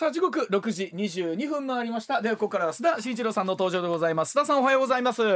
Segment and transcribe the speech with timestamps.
[0.00, 2.22] さあ時刻6時22分回りました。
[2.22, 4.34] ではここからは須田慎一郎さんの登場でございます。
[4.34, 5.20] 須田さんおはようございます。
[5.20, 5.28] は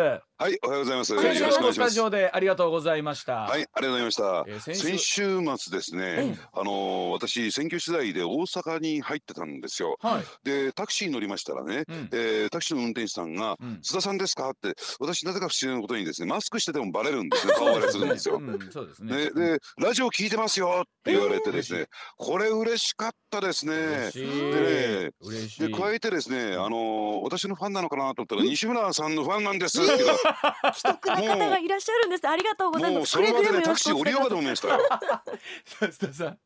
[0.48, 1.14] い、おはようございます。
[1.20, 1.60] 先週しくお願いします。
[1.60, 3.40] もスタジオでありがとうございました。
[3.42, 4.44] はい、ありがとうございました。
[4.48, 9.98] えー先先週週末ですね、あのー私選挙取材で大阪に入ってたんですよ。
[10.00, 10.22] はい。
[10.44, 12.08] で、タクシーに乗りましたらね、うん。
[12.14, 14.48] えータクシーの運転手さんが、うん須田さんですか？
[14.48, 18.36] って、私なぜか不思議なことにですね、マスクしててもバレるんですね、顔割れするんですよ。
[18.40, 19.14] うんそうですね。
[19.30, 21.84] でで、ラジオ聞いてますよって言われてですね、
[22.16, 24.53] これ嬉しかったですね。
[25.20, 25.60] 嬉しい。
[25.60, 29.80] でねで加えてですね、あのー私のファンなのかなと思ったら、西村さんのファンなんです。
[29.82, 32.28] っていうか既得な方がいらっしゃるんです。
[32.28, 33.12] ありがとうございもうます。
[33.12, 34.78] その場でね、くれぐれもよろタクシー降りようかと思いましたよ。
[35.80, 36.38] 須田さん。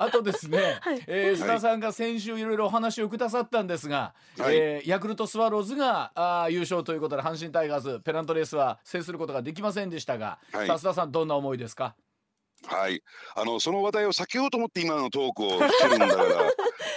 [0.00, 1.02] あとですね、 はい。
[1.06, 4.56] えー須田さんが先週いろいろお話をくださったんですが、はい。
[4.56, 10.68] えーヤクルトスワローズがあー優勝ということで阪神タイガースペナントレースは制することができませんでしたが、はい。
[10.68, 11.94] 須田さんどんな思いですか？
[12.68, 13.02] はい、
[13.34, 16.51] あのその話題を避けようと思って今のトークをしてるんだから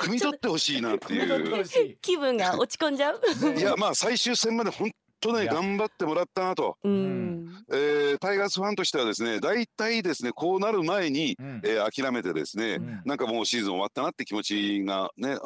[0.05, 1.98] 汲み取ってほしいなっていう。
[2.02, 3.22] 気分が落ち込んじゃう。
[3.58, 4.92] いやまあ最終戦まで本
[5.34, 7.48] 頑張ってもらったなと、うん。
[7.72, 11.62] えータイガースファンとしてはですね大体ですねこうなる前に、うん。
[11.64, 13.02] えー諦めてですね、うん。
[13.06, 15.38] なんかもうシーズン終わったなって気持ちがね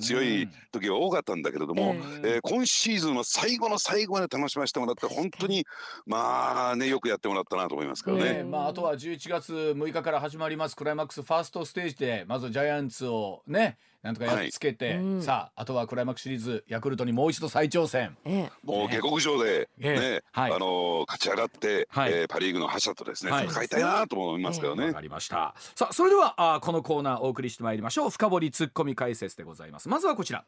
[0.00, 5.66] 強い時は多かったんだけれども、ええー今シーズンは最後の最後まで楽しませてもらって本当に
[6.06, 8.34] まあねよくやってもらったなと思いますからね。
[8.38, 14.96] ねまあ、あとは11月6日から始まりますクライマックスファーストステージでまずジャイアンツをねなんとかやっつけて、はい。
[14.98, 15.22] うん。
[15.22, 18.16] さああとはクライマックスシリーズヤクルトにもう一度再挑戦。
[18.24, 18.50] ええ。
[18.62, 24.86] もう下克上で、ええね、はいあのー勝ち上がって、はいえーパリーグの覇者とですね、はい戦いたいなと思いますからね。
[24.86, 25.54] わかりました。
[25.76, 28.10] さあそれではあーこのコーナーお送りしてまいりましょう。
[28.10, 29.88] 深掘りツッコミ解説でございます。
[29.88, 30.44] まずはこちら。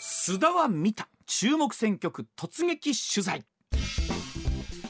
[0.00, 3.44] 須田は見た注目選挙区突撃取材。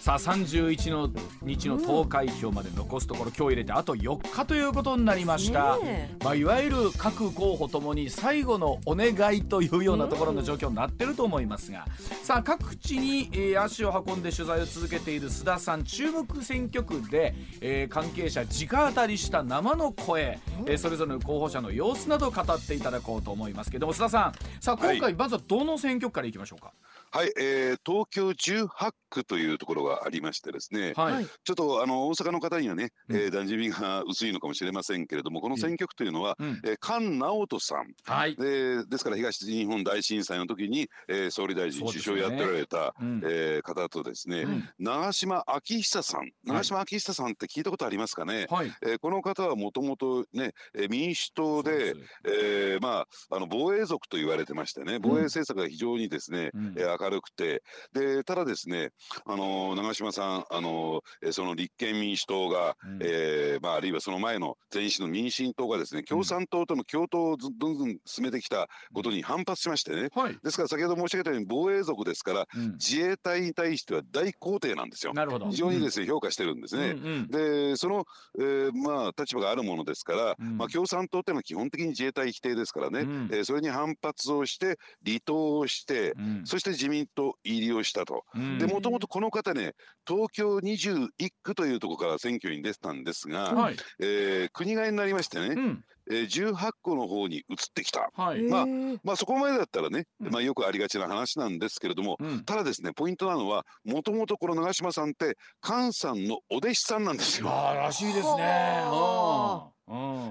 [0.02, 1.10] さあ31の
[1.44, 5.78] 日の投開票まで残すところ今日入れてあと4日ということになりました。
[5.78, 6.16] ね。
[6.24, 11.86] まあ、いわゆる各候補ともに最後のお願いというようなところの状況になってると思いますが、
[12.24, 24.32] さあ各地に、えー足を運んで取材を続けている須田さん注目選挙区で、えー関係者直当たりした生の声、えーそれぞれの候補者の様子などを語っていただこうと思いますけども須田さん。
[24.60, 26.72] さあ今回まずはどの選挙区からいきましょうか？
[27.12, 28.68] はい、えー東京18
[29.12, 31.26] 区というところがありましてですね、はい、はい。
[31.26, 33.16] ちょっとあの大阪の方にはね、うん。
[33.16, 36.60] えー、馴染みが薄いのかもしれませんけれども、この選挙区というのは、うん。
[36.64, 37.94] えー菅直人さん。
[38.04, 38.36] はい。
[38.36, 43.20] でですから東日本大震災の時に、えー総理大臣、首相やっておられた、うん。
[43.24, 44.68] えー方とですね、うん。
[44.78, 46.30] 長島昭久さん。
[46.44, 48.72] 長島昭久さんって聞いたことありますかね、はい。
[48.82, 56.74] えーこの方はもともとね、えー民主党で、えーまあ、あの防衛族と言われてましてね防衛政策が非常にですね、うん。
[56.76, 57.62] えー明るくて。
[57.92, 58.90] でただですね、
[59.26, 62.98] あのー長島さん、あのその立憲民主党が、うん。
[63.02, 70.08] えーまあ、あるいはその前の前身の民進党がですね共産党との共闘をずどんどん進めてきたことに反発しましてね。
[70.14, 75.12] はい、ですから先ほど申し上げたように防衛族ですからうん、自衛隊に対しては大肯定なんですよ。
[75.14, 75.48] なるほど。
[75.48, 76.90] 非常にですね、評価してるんですね。
[76.90, 77.28] うんうん。
[77.28, 78.04] でその、
[78.38, 80.58] えーまあ、立場があるものですから、うん。
[80.58, 83.28] まあ、共産党っていうのは基本的に自衛隊否定ですからね、うん。
[83.32, 86.42] えーそれに反発をして離党をして、うん。
[86.44, 88.24] そして自民党入りをしたと。
[88.34, 88.58] うん。
[88.58, 89.72] でもともとこの方ね
[90.06, 91.08] 東京21
[91.42, 95.84] 区というところから選挙に出てたんですが、はい、えー国替えになりましてね、うん。
[96.10, 98.10] えー18区の方に移ってきた。
[98.14, 100.30] はい、まあええまあそこまでだったらね、うん。
[100.30, 102.44] まあよくありがちな話なんですけれども、うん。
[102.44, 107.48] ただですねポイントなのはもともとこの長嶋さんって菅さんのお弟子さんなんですよ。
[107.48, 108.84] あらしいですね。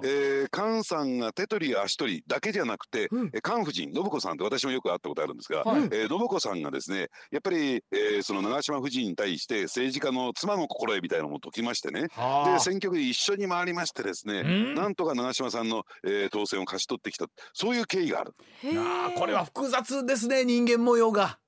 [0.04, 3.32] えー、菅さんが手取り足取りだけじゃなくて、うん。
[3.34, 5.82] えー菅夫人信子さんって私もよく会ったことあるんですが、はい。
[5.84, 12.08] えー信子さんがですねやっぱり、えーその長嶋夫人に対して政治家の妻の心得みたいなのも解きましてね。
[12.12, 12.54] はあ。
[12.54, 14.76] で選挙区で一緒に回りましてですねうん。
[14.76, 17.28] なんとか長嶋さんの、えー当選を勝ち取ってきた。
[17.54, 18.34] そういう経緯がある。
[18.78, 21.40] あこれは複雑ですね人間模様が。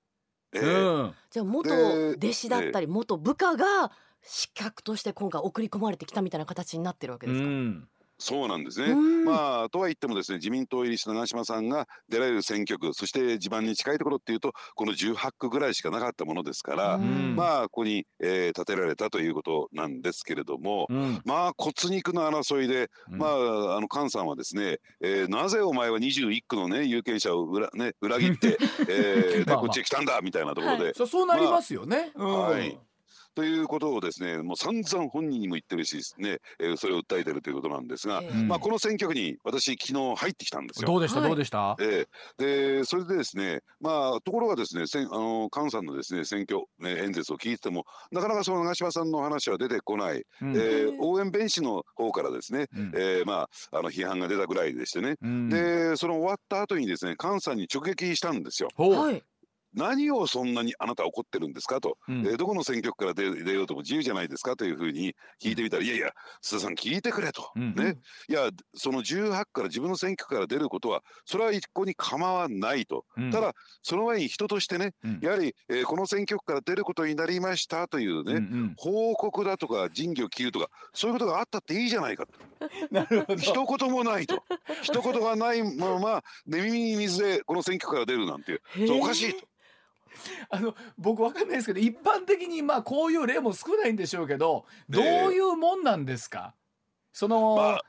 [0.53, 1.03] えー。
[1.03, 1.13] うん。
[1.31, 3.91] じゃあ元で弟子だったり元部下が
[4.21, 7.47] 失格として今回送り込まれてきたみたいな形になってるわけうですか？
[7.47, 7.87] ん
[8.17, 8.91] そうなんですね。
[8.91, 9.25] うん。
[9.25, 17.35] まあとは言ってもですね自民党入りした長嶋さんが出られる選挙区そして地盤に近いところっていうとこの18区ぐらいしかなかったものですから、うん。
[17.35, 21.21] まあここに、えー建てられたということなんですけれども、うん。
[21.25, 23.17] まあ骨肉の争いで、うん。
[23.17, 28.57] まああの菅さんはですね、えーなぜお前は21区のね有権者を裏ね裏切って、
[28.87, 32.11] えーこっちへ来たんだみたいなところで、はそうそうなりますよね。
[32.15, 32.41] うん。
[32.43, 32.77] はい
[33.35, 40.87] ということをですねもう散々本人にも言ってるしですね、えーそれを訴えてるということなんですが、えうんまあ、この選挙区に私昨日入ってきたんですよ。
[40.87, 41.29] どうでした、はい。
[41.29, 42.05] どうでした、え
[42.39, 42.77] え。
[42.79, 50.55] でそれでですねまあところがですねせんあの菅さんのですね選挙、ね、演説を聞いててもなかなかその長嶋さんの話は出てこない、うん。
[50.55, 52.91] えー応援弁士の方からですね、うん。
[52.95, 55.49] えーまああの批判が出たぐらいでしてね、うん。
[55.49, 58.69] でその終わった後にですね菅さんに直撃したんですよ。
[58.77, 59.23] はい
[59.73, 62.19] 何をそんなにあなた怒ってるんですかと、うん。
[62.25, 66.09] えーどこの選挙区から出出ようとも自由じゃないですかというふうに聞いてみたら、いやいや
[66.41, 67.97] 須田さん聞いてくれと、うんね。
[68.29, 73.31] いやその18から自分の選挙区から出ることはそれは一向に構わないと、うん。
[73.31, 75.19] ただその前に人としてね、うん。
[75.21, 78.73] やはり、えーこの選挙区から出ることになりましたというね、うんうん。
[78.77, 82.33] 報告だとか仁義を切るとかそういうことがあったっていいじゃないかと。
[82.91, 83.41] なるほど。
[83.41, 84.43] 一言もないと。
[84.81, 89.47] 一言がないまま寝耳に水でこの選挙区から出るなんてそれおかしいと。
[90.49, 96.53] あの僕わかんないですけど一般的にまあこういう例も少ないんでしょうけどどういうもんなんですか、
[97.11, 97.81] その、まあ。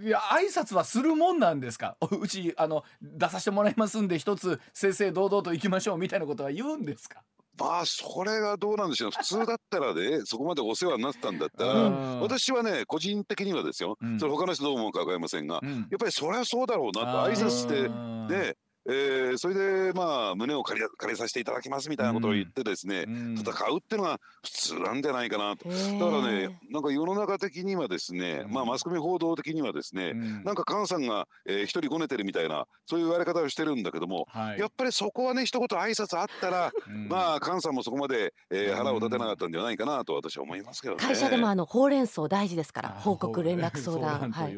[0.00, 1.96] いや挨拶はするもんなんですか？
[2.20, 7.24] うちあの出させてもらいますんで一つ正々堂々と行きましょうみたいなことは言うんですか？
[7.58, 9.10] まあそれがどうなんでしょう。
[9.10, 12.20] 普通だったらねそこまでお世話になってたんだったら、うん。
[12.20, 14.20] 私はね個人的にはですよ、うん。
[14.20, 15.70] それ他の人どう思うか分かりませんが、うん。
[15.90, 17.88] やっぱりそれはそうだろうなと挨拶して
[18.32, 23.34] ねえーそれでまあ胸を借り借りさせていただきますみたいなことを言ってですね、うん。
[23.38, 25.68] 戦うっていうのが普通なんじゃないかなと。
[25.68, 25.78] だか
[26.26, 28.52] らねなんか世の中的にはですね、うん。
[28.52, 30.44] まあマスコミ報道的にはですね、うん。
[30.44, 34.58] なんか菅さんが、えー一人ごねてるみたいなそういう言われ方をしてるんだけども、はい。
[34.58, 37.08] やっぱりそこはね一言挨拶あったら、 うん。
[37.08, 41.00] まあ菅さんもそこまで、えー腹を立てなかったんではないかなと私は思いますけどね。
[41.00, 44.30] 会社でもあのほうれん草大事ですからあ報告連絡相談。
[44.32, 44.54] とはい。
[44.54, 44.56] い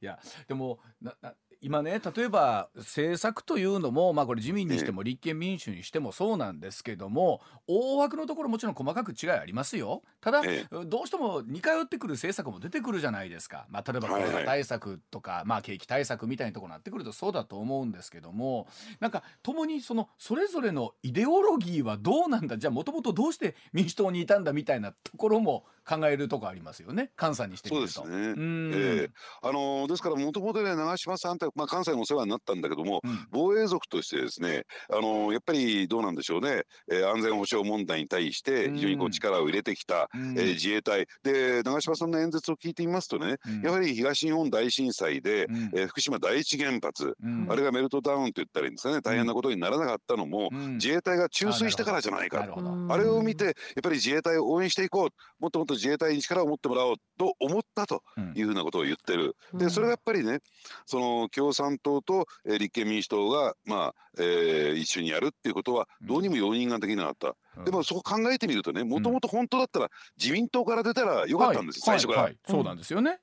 [0.00, 0.18] や
[0.48, 10.02] でもなな今ね例えば政策というのもまあこれ自民にしても立憲民主にしてもそうなんですけども大枠のところもちろん細かく違いありますよ。
[10.20, 14.32] ただ、えどうしても似通ってくる政策も出てくるじゃないですか、まあ、例えばコはいはい。
[14.32, 18.66] ロナ対策とか、まあ、景気対策みたいなところになってくるとそうだと思うんですけども
[19.00, 22.58] なんか共にそのそれぞれのイデオロギーはどうなんだ？
[22.58, 27.12] じゃあもともとどうして民主党にいたんだみたいなところも考えるとこありますよね。
[27.16, 27.92] 関西にしてみると。
[27.92, 28.28] そうですね。
[28.30, 28.72] うん。
[28.74, 29.10] ええ。
[29.42, 33.26] あのーですからもともとね長嶋さんって、まあ、関西もお世話になったんだけどもうん。
[33.30, 40.38] 防衛族としてですね、あのーやっぱりどうなんでしょうね、えー安全保障問題に対して非常にこううん力を入れてきた、うん。
[40.38, 41.06] えー自衛隊。
[41.22, 43.62] で長嶋さんの演説を聞いてみますとね、うん。
[43.62, 45.56] やはり東日本大震災で、うん。
[45.74, 47.46] えー福島第一原発、うん。
[47.50, 50.74] あれがメルトダウンと言ったらいいんですかね大変なことにならなかったのも、うん。
[50.74, 52.70] 自衛隊が注水したからじゃないかなるほど。
[52.72, 52.92] うん。
[52.92, 55.08] あれを見てやっぱり自衛隊を応援していこう。
[55.38, 59.36] もっともっと自衛隊に力を持ってもらおうと思ったとうんいうふうなことを言ってる。
[59.52, 59.58] うん。
[59.58, 60.40] でそれがやっぱりね
[60.86, 66.06] その共産党と、えー立憲民主党が、まあえー一緒にやるっていうことはうん。
[66.06, 67.36] どうにも容認ができなかった。
[67.58, 67.64] うん。
[67.64, 72.22] でもそこ考えてみるとねもともと本当だったら自民党から出たらよかったんですよ、はい最初から。
[72.22, 72.32] はい。
[72.32, 72.38] はい。
[72.48, 73.18] そうなんですよね。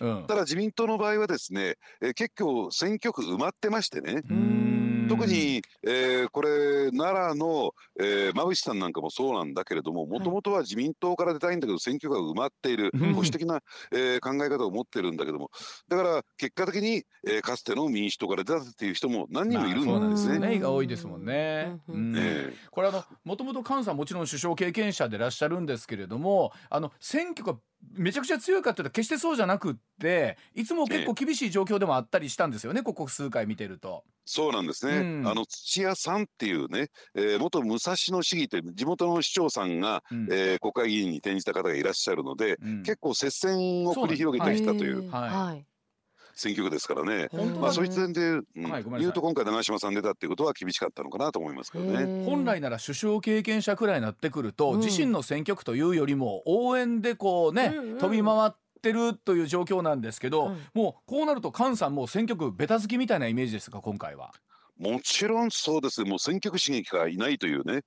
[0.00, 0.24] うん。
[0.28, 4.67] ただ自民党の場合はですね、えー結構選挙区埋まってましてね、うん
[5.08, 13.00] 特に、えーこれ奈良の、えー、馬渕さんなんかもそうなんだけれどももともとは自民党から出たいんだけど選挙区が埋まっているうん。
[13.14, 13.60] 保守的な、
[13.92, 15.50] えー考え方を持ってるんだけども。
[15.88, 20.38] だから結果的に、えーかつての民主党から出たっていう人も何人もいるんまあそうなんですね。
[20.38, 21.78] ねが多いですもんね。
[22.70, 27.58] これあのもともと菅さんもちろん首相経験者でいらっしゃるんですけれどもあの選挙が
[27.94, 34.04] めちゃくちゃ強いかっていうと決してそうじゃなくっていつも結構厳しい状況でもあったりしたんですよねここ数回見てると。
[34.24, 35.28] そうなんですね、うん。
[35.28, 40.28] あの土屋さんっていうね、えー元武蔵野市議という地元の市長さんが、うん。
[40.30, 42.82] えー国会議員に転じた方がいらっしゃるので、うん。
[42.82, 45.30] 結構接戦を繰り広げてきたというはい。
[45.30, 45.64] はい。
[46.38, 47.28] 選挙区ですからね。
[47.60, 52.24] まあ、そういった点で、うんはい言うと今回長嶋さん出たっていうことは厳しかったのかなと思いますけどね。
[52.24, 54.80] 本来なら首相経験者くらいになってくると、うん。
[54.80, 60.58] 自身の選挙区というよりも応援でこうね、うんうん飛び回ってるという状況なんですけど、うん。
[60.74, 64.32] もうこうなると菅さんもう選挙区ベタ好きみたいなイメージですか今回は。
[64.78, 67.82] もちろんそうですね、もう選挙区刺激がいないというね。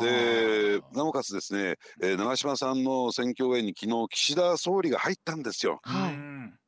[0.00, 5.80] で、なおかつですね、えー長嶋さんの選挙応援に昨日岸田総理が入ったんですよ。
[5.82, 6.61] はいうん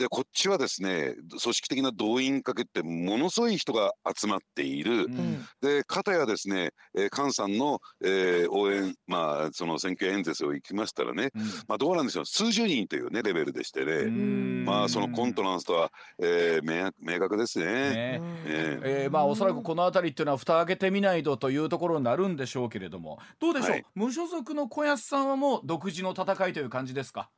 [0.00, 5.04] で、こっちはですね、組織的な動員かけてものすごい人が集まっている。
[5.04, 5.46] うん。
[5.60, 11.28] で、片やですね、えー菅さんの、えー応援、まあ、その選挙演説を行きましたらね、
[11.68, 14.64] まあ、どうなんでしょう、数十人というね、レベルでしてね、うん。
[14.64, 17.66] まあ、そのコントランスとは、えー明明確ですね。
[17.66, 18.20] ね。
[18.46, 23.18] ええーまあおそらくこの辺りっていうのは蓋開けてみないとというところになるんでしょうけれども。
[23.38, 23.84] どうでしょう、はい。
[23.94, 27.28] 無所属の小安さんはもう独自の戦いという感じですか？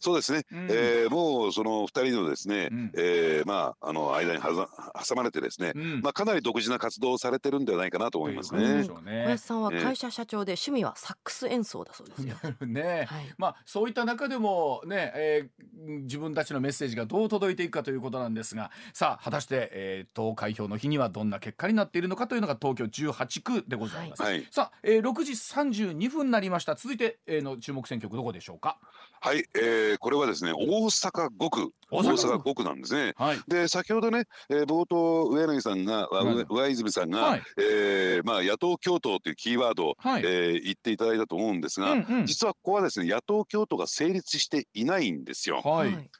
[0.00, 8.84] そうですね、うん、えー、もうその2人のですね、うん、えー、まあ、あの間に挟まれてですね、うん、まあ、かなり独自な活動をされてるんではないかなと思いますね。
[8.84, 12.36] 小林さんは会社社長で趣味はサックス演奏だそうですよ。
[12.66, 24.22] ね、はい、まあ、そういった中でもね、えー、自分たちのメッセージがどう届いていくかということなんですがさあ果たして、えー、投開票の日にはどんな結果になっているのかというのが東京18区でございます。
[24.22, 26.74] はい、さあ、えー、6時32分になりました。
[26.74, 28.78] 続いて、えー、の注目選挙区どこでしょうか？
[29.22, 31.72] はい、えー、これはですね大阪5区。
[31.90, 32.60] 大阪5区。
[32.64, 33.14] なんですね。
[33.16, 45.60] はい、で先ほどね、えー、冒頭上柳さんが、はい、上泉さんが、はい、えー、まあ、野党共闘というキーワードを、はい、えー、言っていただいたと思うんですが、うんうん、実はここはですね野党共闘が成立していないんですよ。
[45.62, 46.10] はい。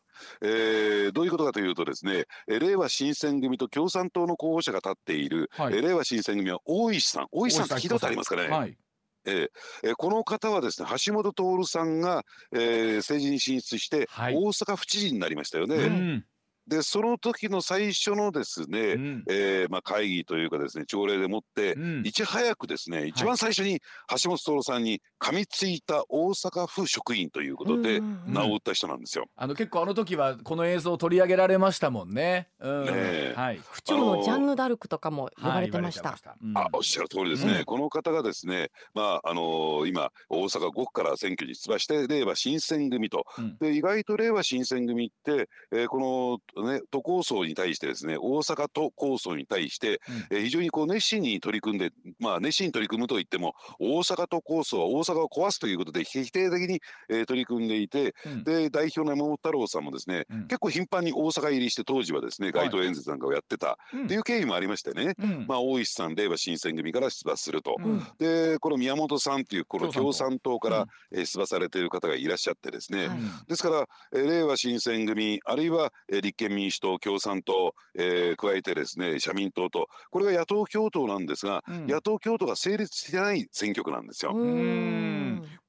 [0.43, 7.27] えー、どういうことかというとですね、え令和新選組と共産党の候補者が立っている、はい、え令和新選組は大石さん。
[7.33, 8.77] 大石さんって聞いたことありますかね、はい、
[9.25, 15.77] えー、この方はですね橋本徹さんが、えー、政治に進出して大阪府知事になりましたよね。
[15.77, 16.25] うん
[16.71, 23.81] でその時の最初のですね、うん、えー、まあ、会議というかですね朝礼でもって、うん、いち早くですね一番最初に
[24.23, 29.27] 橋本徹さんに噛みついた大阪府職員ということで名を打った人なんですよ。
[29.37, 32.49] あの結構あの時はこの映像取り上げられましたもんね。
[32.61, 36.11] うん、ねはい、府長のジャンヌ・ダルクとかも呼ばれてました。
[36.11, 36.21] はい
[36.55, 43.25] あおっしゃる通りですね、この方がですねまああのー、今大阪5区から選挙に出馬して令和新選組と、
[43.61, 50.01] で意外と令和新選組って、えー、このね都構想に対してですね大阪都構想に対して、
[50.31, 65.15] うん、えー、非常にこう熱心に取り組んでまあ熱心に取り組むといっても大阪都構想は大阪を壊すということで否定的に、えー、取り組んでいて、うん、で代表の山本太郎さんもですね、うん、結構頻繁に大阪入りして当時はですね街頭演説なんかをやってたっていう経緯もありましてね、
[65.47, 67.77] まあ大石さん令和新選組から出馬すると、
[68.19, 73.09] でこの宮本さんっていうこの共産党から、えー、出馬されている方がいらっしゃってですね、
[73.49, 84.33] ですから、えー、令和新選組あるいは、えー、立憲民主党共産党、えー、加えてですね社民党とこれが野党共闘なんですが、うん、野党共闘が成立してない選挙区なんですよ。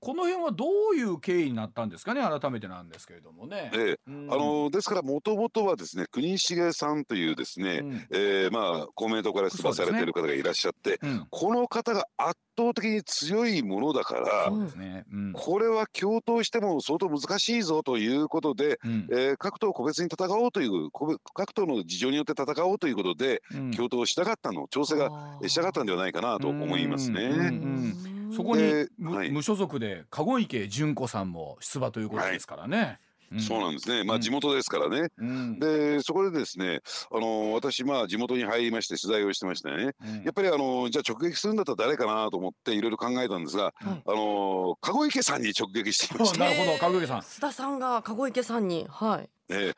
[0.04, 2.22] この辺はどういう経緯になったんですかね？
[2.22, 3.70] 改めてなんですけれどもね。
[3.74, 15.06] えー、あのですからもともとはですね国重さんというですね、うん、えー、まあ公明党から出馬されている方がいらっしゃって、ねうん、この方が圧倒的に強いものだから、ね。
[15.14, 20.90] うん、これは共闘しても相当難しいぞということで、うん、えー、各党個別に戦おうという
[21.36, 23.44] 各党の事情によって戦おうということで、
[23.78, 25.12] 共闘したかったの調整が
[25.46, 28.21] したかったんではないかなと思いますね。
[28.36, 32.78] そこに、はい、無所属で籠池純子さんも出馬ということですからね。
[32.78, 33.00] はい
[33.40, 34.04] そうなんですね。
[34.04, 35.08] まあ地元ですからね。
[35.18, 46.40] うん、でそこでですね、あの私まあ地元に入りまして取材をしてましてね、うん、やっぱりあのじゃあ直撃するんだったら誰かなと思っていろいろ考えたんですが、うん、あの籠池さんに直撃してました。
[46.44, 47.20] なるほど、籠池さん。
[47.20, 49.30] 須田さんが籠池さんに、はい。
[49.52, 49.74] ね、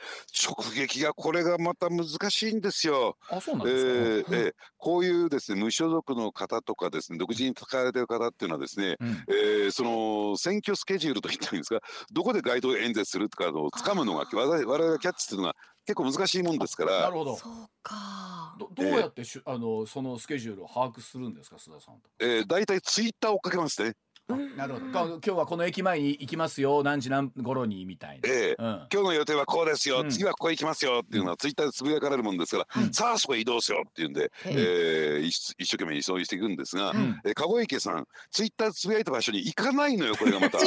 [0.48, 3.18] 直撃がこれがまた難しいんですよ。
[3.30, 3.84] あそうなんです
[4.30, 17.02] か、えー、えー、こういうですね無所属の方とかですね独自に使われている方っていうのはですね、うん、えー、その選挙スケジュールといったらいいんですかどこで街頭演説するとかのをつかむのが我々がキャッチするのが結構難しいもんですから。
[17.02, 17.36] なるほど。
[17.36, 18.56] そうか。
[18.58, 22.10] どどうやってし、えー、あのそのスケジュールを把握するんですか須田さんと。
[22.20, 23.94] えー、大体ツイッターをかけますね。
[24.28, 24.86] なるほど。
[24.92, 26.82] 今日はこの駅前に行きますよ。
[26.82, 28.56] 何時何頃にみたいな、ええ。
[28.58, 35.20] うん、今日の予定はこうですよ、うん、次はここ行きますよっていうのはツイッターでつぶやかれるもんですから、うん、さあそこへ移動しようっていうんで、え。
[35.20, 40.58] ー、一生懸命移送していくんですが、うん、え籠池さんツイッターでつぶやいた場所に行かないのよこれがまた。
[40.60, 40.66] えー。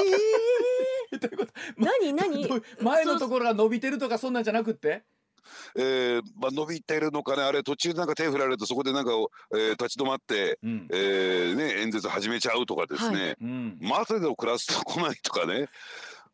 [1.79, 2.63] 何何？
[2.83, 5.05] 前のところが伸びてるとかそんなんじゃなくって？
[5.77, 7.43] えーまあ、伸びてるのかね。
[7.43, 9.11] あれ途中なんか手振られるとそこでなんか、
[9.53, 13.37] えー、立ち止まって、うん、えー、ね、演説始めちゃうとかですね、はい。
[13.43, 15.69] うん、待てど暮らすと来ないとかね。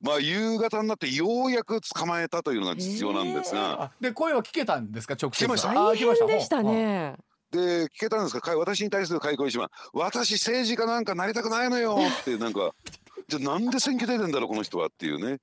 [0.01, 5.15] まあ夕方になってようやく捕まえたというのが必要なんですが、で声は聞けたんですか？
[5.21, 5.45] 直接。
[5.45, 5.73] 聞けました。
[5.73, 6.63] 大変でした。
[6.63, 7.15] ね。
[7.53, 8.57] で聞けたんですか？
[8.57, 12.75] 私に対する開口一番私政治家なんかなりたくないのよってなんか。
[13.29, 15.39] じゃあなんで選挙出てんだろうこの人はっていうね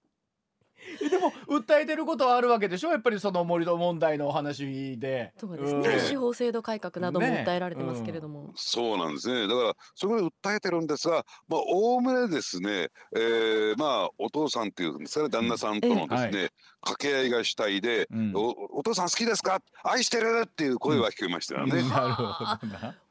[1.09, 2.91] でも訴えてることはあるわけでしょ？
[2.91, 5.33] やっぱりその盛り土問題のお話で。
[5.37, 8.41] そうですね、うん、司法制度改革なども訴えられてますけれども。
[8.41, 9.47] ねうん、そうなんですね。
[9.47, 19.61] だからそこで訴えてるんですがまあおおむねですね、えー、まあお父さんっていうんですかね旦那さんとのですね、うんはい、掛け合いがしたいで、おお父さん好きですか？
[19.83, 20.43] 愛してる？
[20.45, 21.73] っていう声は聞こえましたよね。
[21.73, 22.33] なるほど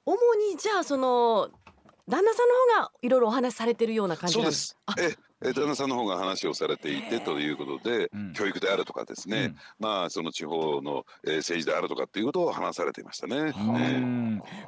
[0.06, 1.50] 主にじゃあその
[2.08, 4.78] 旦那さんの方がいろいろお話しされてるような感じそうです。
[4.98, 8.32] ええー、旦那さんの方が話をされていてということで、うん。
[8.32, 13.52] 教育であるとかですね、まあその地方の、えー政治であるとかっていうことを話されていましたね。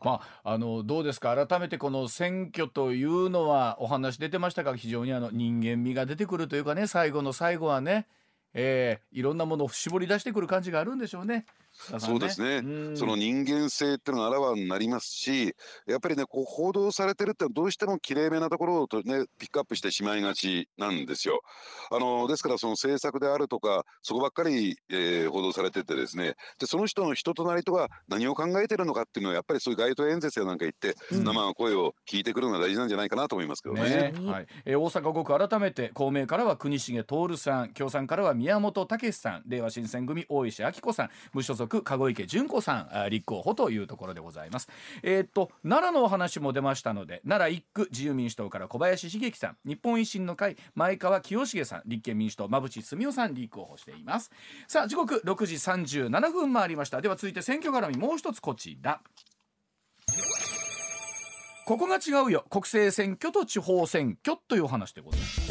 [0.04, 1.34] まああのどうですか？
[1.46, 8.06] 改めてこの選挙というのはお話出てましたが非常にあの人間味が出てくるというかね最後の最後はね、
[8.54, 11.46] えーいろんなものを絞り出してくる感じがあるんでしょうね。
[11.80, 12.56] 須田さんそうですね。
[12.58, 12.96] うん。
[12.96, 15.54] その人間性っていうのがあらわになりますし
[15.86, 21.40] やっぱりねこう報道されてるってのはどうしてもきれいめなところをとねピックアップしてしまいがちなんですよ。
[21.90, 26.34] あのですからその政策であるとかそこばっかり、えー報道されててですね。
[26.58, 31.24] でその人の人となりとか何を考えてるのかっていうのはやっぱりそういう街頭演説やなんか行って、うん。
[31.24, 33.82] 生の声を聞いてくるのが大事なんじゃないかなと思いますけどね。
[33.82, 34.12] ね。
[34.12, 34.46] ねはい。
[34.64, 44.68] えー大阪5区改めて公明からは国重徹さん共産からは宮本武さん令和新選組大石明子さん無所属籠池純子さんあ立候補というところでございます。
[45.02, 54.30] えーっと奈良のお話も出ましたので奈良1区自由民主党から小林茂樹さん日本維新の会前川清重さん立憲民主党馬淵澄夫さん立候補しています。
[54.68, 57.00] さあ時刻6時37分回りました。
[57.00, 59.00] では続いて選挙絡みもう一つこちら。
[61.66, 62.44] ここが違うよ。
[62.50, 65.49] 国政選挙と地方選挙という話でございます。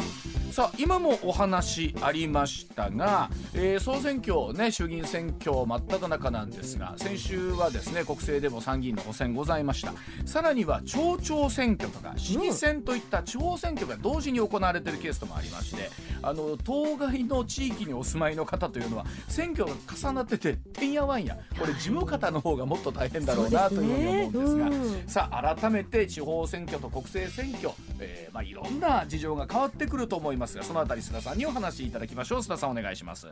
[0.50, 9.92] さあ今もお話ありましたが、えー総選挙ね衆議院選挙真っ只中なんですが先週はですね国政でも参議院の補選ございました。
[10.26, 15.90] さらには町長選挙とか市議選といった地方選挙が同時に行われているケースともありまして
[16.22, 21.38] あの当該の地域にお住まいの方というのは選挙が重なってててんやわんや。
[21.58, 24.66] これ事務方の方がもっと大変だろうなというふうに思うんですが。
[24.66, 25.08] うん。
[25.08, 32.38] さあ改めて地方選挙と国政選挙、えーまあ、いろんな事情が変わってくると思いますがそのあたり須田さんにお話しいただきましょう。
[32.40, 33.26] 須田さんお願いします。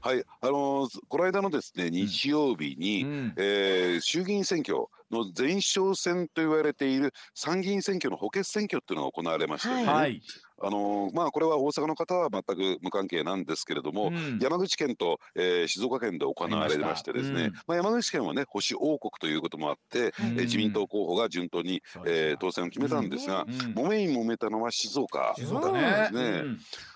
[0.00, 3.34] はい、あのーこの間のですね日曜日に、うん。
[3.36, 10.22] えー衆議院選挙の前哨戦と言われている参議院選挙の補欠選挙っていうのが行われましてね、ははい、
[10.60, 14.38] あのーまあこれは大阪の方は全く無関係なんですけれども、うん。
[14.40, 20.08] 山口県と、えー静岡県で行われましてですねありまあ、山口県はね保守王国ということもあって、うん。
[20.08, 23.50] えー自民党候補が順当に、えー当選を決めたんですが、うん。
[23.74, 25.34] 揉めに揉めたのは静岡。
[25.36, 26.10] 静岡ね。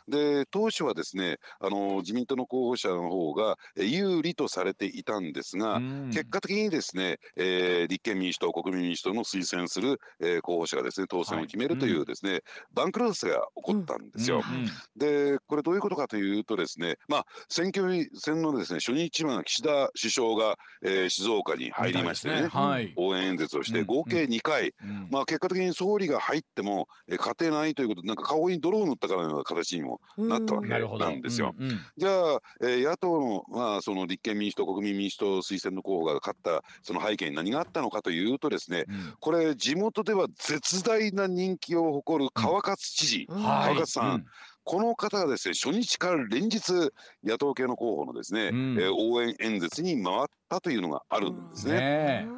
[0.09, 6.11] で当初はですねあの自民党の候補者の方がえー有利とされていたんですが、うん。
[6.13, 12.03] 結果的にですね、えー立憲民主党、国民民主党の推薦する、えー候補者がですね当選を決めるといはい。
[12.03, 12.41] うですね、
[12.75, 14.43] 番狂わせが起こったんですよ。
[14.47, 14.67] うん。
[14.97, 17.83] でこれどういうことかというとですね、まあ、選挙
[18.15, 22.93] 戦のですね初日は岸田首相が、えー静岡に入りましてねみたいですはい。
[22.97, 23.75] 応援演説をしうん。
[23.75, 25.09] て合計2回、うん。
[25.11, 31.55] まあ、結果的に総理が入っても、えー勝てないということでなんか顔に泥を塗ったかのような形にもなったわけなんですよ。
[31.59, 31.71] うん。
[31.71, 31.81] うん。
[31.97, 39.15] じゃあ、えー野党の,、まあその立憲民主党、国民民主党推薦の候補が勝ったその背景に何があったのかというとですねうん。
[39.21, 43.75] これ地元では絶大な人気を誇る川勝知事、うんはい。
[43.75, 44.25] 川勝さん
[44.65, 46.93] この方がですね初日から連日
[47.25, 48.79] 野党系の候補のですね、うん。
[48.79, 51.75] えー応援演説に回ったというのがあるんですね。
[51.75, 52.29] ね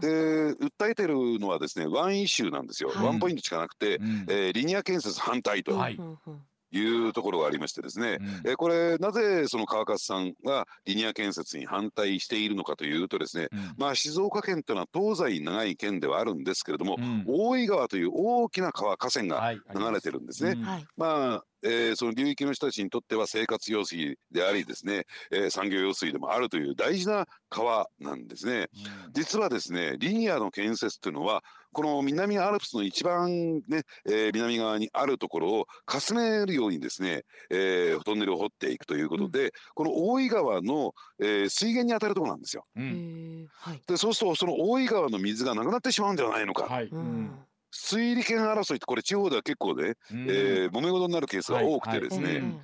[0.00, 0.08] で
[0.54, 3.06] 訴えてるのはですねワンイシューなんですよ、はい。
[3.06, 4.26] ワンポイントしかなくて、うん。
[4.28, 5.76] えーリニア建設反対と。
[5.76, 5.94] はい。
[5.94, 8.26] うんうんいうところがありましてですね、うん。
[8.50, 13.74] えーこれなぜその川勝さんがリニア建設に反対しているのかというとですね、うん。
[13.78, 17.24] まあ、静岡県というのは東西長い県ではあるんですけれども、うん。
[17.26, 20.52] 大井川という大きな川河川がはい流れてるんですね。
[20.52, 20.62] うん。
[20.62, 20.86] はい。
[20.96, 28.68] まあえーその流域の人たちにとっては生活用水でありですね、えー産業用水でもあるという大事な川なんですね。
[29.12, 31.42] 実はですねリニアの建設というのは
[31.72, 42.64] この南アルプスの一番ね、えー南側にあるところをかすめるようにですね、えートンネルを掘っていくということで、この大井川の、えー水源に当たるところなんですよ。
[42.76, 43.48] うん。
[43.86, 46.86] でそうするとその大井川の水がなくなってしまうんではないのか、はい。
[46.86, 47.30] うん
[47.70, 50.28] 水利権争いってこれ地方では結構ね、うん。
[50.28, 52.42] えー揉め事になるケースが多くてですね、はいはい。
[52.42, 52.60] うん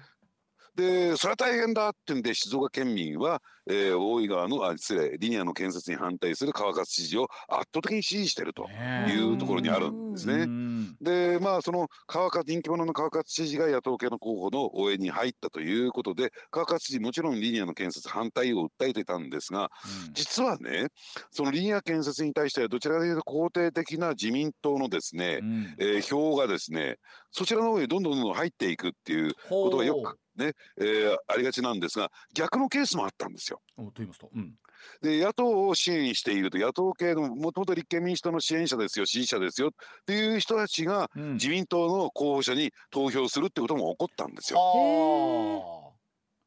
[0.76, 10.34] でそれは大変だってんで静岡県民は、えー大井川のあ失礼リニアの建設に反対する川勝知事を圧倒的に支持しているとねいうところにあるんですね。
[10.34, 10.96] うん。
[11.00, 19.70] でまあその川勝人気者の川勝知事が野党系の候補の応援に入ったということで川勝知事もちろんリニアの建設反対を訴えてたんですが
[20.12, 20.88] 実はね
[21.30, 25.74] そのリニア建設に対してはどちらかというと肯定的な自民党のですね、うん。
[25.78, 26.96] えー票がですね
[27.30, 33.60] そちらの方にどんどんどんどん入っていくっていうことがよくね、えーありがちなんですが逆のケースもあったんですよ。
[33.76, 34.54] と言いますと、うん。
[35.02, 39.70] で野党を支援していると野党系のもともと立憲民主党の支援者ですよ支持者ですよっ
[40.04, 41.32] ていう人たちがうん。
[41.34, 44.58] 自民党の候補者に投票するってことも起こったんですよ。
[44.58, 45.96] はあ。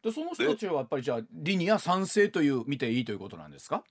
[0.02, 3.84] でその人たちはやっぱりじゃあリニア賛成という見ていいということなんですか？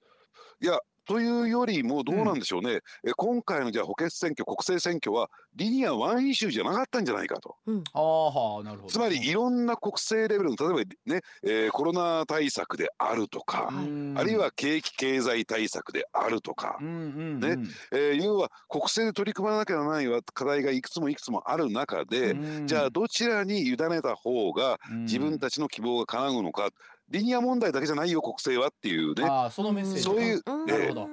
[0.61, 0.79] いや
[1.09, 7.57] というよりもどうなんでしょうね、え今回のじゃあ補欠選挙国政選挙はリニアワンイシューじゃなかったんじゃないかと。
[7.67, 7.85] うん。
[7.95, 14.15] ああはあなるほどつまりいろんな国政レベルの例えばね、えーコロナ対策であるとか、うん。
[14.19, 17.57] あるいは景気経済対策であるとかう、んうんね。
[17.91, 22.67] えー要は国政で取り組まなきゃならないわ課題がいくつもいくつもある中で、うん。
[22.67, 26.69] じゃあどちらに委ねた方がうん自分たちの希望が叶うのか、
[27.11, 30.67] リニア問題だけじゃないよ国政はっていうね、ああそのメッセージそういううん。
[30.67, 31.09] なるほど、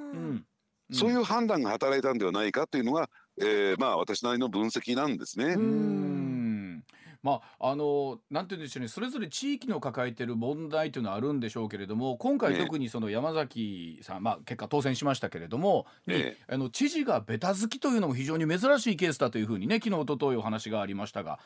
[0.91, 3.09] そういう判断が働いたんではないかというのが、
[3.41, 5.45] えーまあ私なりの分析なんですね。
[5.45, 6.83] ううん。
[7.23, 8.87] まああのなんて言うんでしょうね。
[8.87, 16.37] それぞれ地域の抱えてる問題というのはあるんでしょうけれども今回ね特にその山崎さん、まあ、結果当選しましたけれども、にえ。
[16.47, 21.39] あの知事がベタ好きというのも非常に珍しいケースだというふうにね昨日一昨日お話がありましたが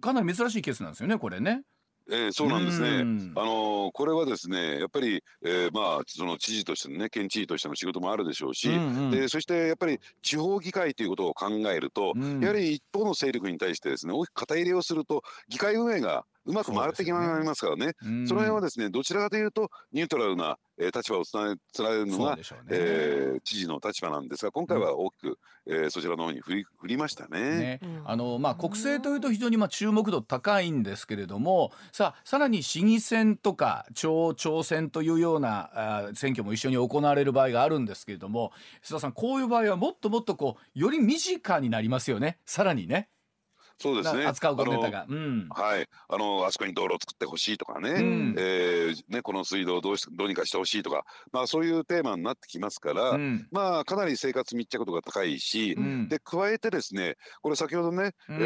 [0.00, 1.62] かなり珍しいケースなんですよねこれね。
[2.10, 2.88] えーそうなんですね。
[2.88, 3.32] うん。
[3.36, 9.10] あのーこれはですねやっぱり、えーまあその知事としてのね県知事としての仕事もあるでしょうし、うんうん。
[9.10, 12.40] でそしてやっぱり地方議会ということを考えると、うん。
[12.40, 17.92] やはり一方の勢力に対してですね大きく肩入れをすると議会運営がうまく回ってきまいりますからね。
[18.04, 22.42] うんその辺はですねどちらかというとニュートラルな、えー立場をつなつられるのがね。
[22.70, 27.40] えー知事の立場なんですが今回は大きく、えーそちらの方に振り振りましたね。
[27.40, 27.80] ね。
[27.82, 28.02] うん。
[28.04, 38.52] あのまあ、国政というと非常にまあ注目度高いんですけれどもさあさらに市議選とか町長選というようなあー選挙も一緒に行われる場合があるんですけれども
[38.84, 42.38] 須田さんこういう場合はもっともっとこうより身近になりますよね。
[42.46, 43.08] さらにね
[43.78, 44.24] そうですね。
[44.24, 45.06] な扱うこあのとネタが。
[45.08, 45.48] うん。
[45.50, 48.34] はい、あのあそこに道路を作ってほしいとかね、うん。
[48.38, 53.46] えーねこの水道をどうしどうにかしてほしいとか、まあそういうテーマになってきますから、うん。
[53.50, 56.08] まあかなり生活密着度が高いし、うん。
[56.08, 58.36] で加えてですね、これ先ほどね、うん。
[58.40, 58.44] え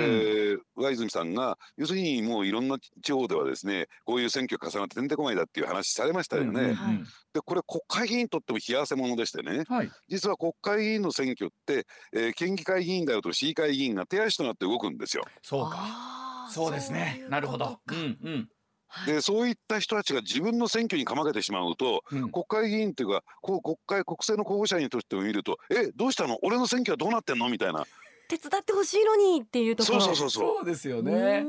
[0.54, 6.60] ー上泉さんが要するにもういろんな地方ではですね、こういう選挙重なっててんてこまいだっていう話されましたよね。
[6.60, 6.98] うんうんはい。
[7.34, 9.90] でこれ国会議員にとっても冷や汗ものでしてね、はい。
[10.08, 15.15] 実は国会議員の選挙って、えー県議会議員だよと市議会議員が手足となって動くんですよ。
[15.42, 16.48] そうか。
[16.50, 17.12] そうですね。
[17.14, 17.80] そういうなるほど。
[17.88, 18.48] うんうん。
[18.88, 19.14] はい。
[19.14, 22.30] でそういった人たちが自分の選挙にかまけてしまうとうん。
[22.30, 26.38] 国会議員っていうかこう国会国政の候補者にとっても見ると「えどうしたの？
[26.42, 27.84] 俺の選挙はどうなってんの?」みたいな。
[28.28, 30.00] 手伝ってほしいのにっていうところ。
[30.00, 30.64] そうそうそうそう。
[30.64, 31.44] ですようね。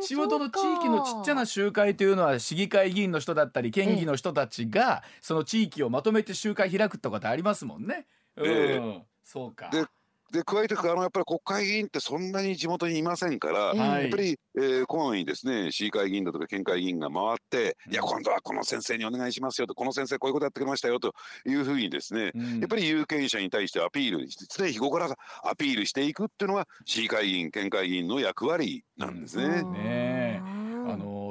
[0.00, 8.06] 地元の地域のちっちゃな集会というのは市議会議員の人だったり県議の人たちがその地域をまとめて集会開くとかってありますもんね。
[8.36, 9.70] うん、えそうか。
[9.72, 9.86] で
[10.32, 14.02] で加えてあのやっぱり国会議員ってそんなに地元にいませんから、ええはい。
[14.02, 17.92] やっぱり、えー、こまめにですね市議会議員だとか県会議員が回って、うん。
[17.92, 21.14] いや今度はこの先生にお願いしますよとこの先生こういうことやってくれましたよと
[21.46, 22.60] いうふうにですね、うん。
[22.60, 25.16] やっぱり有権者に対してアピール常日頃から
[25.50, 29.62] アピールしていくっていうのが市議会議員県会議員の役割なんですね。
[29.62, 30.47] ねえあ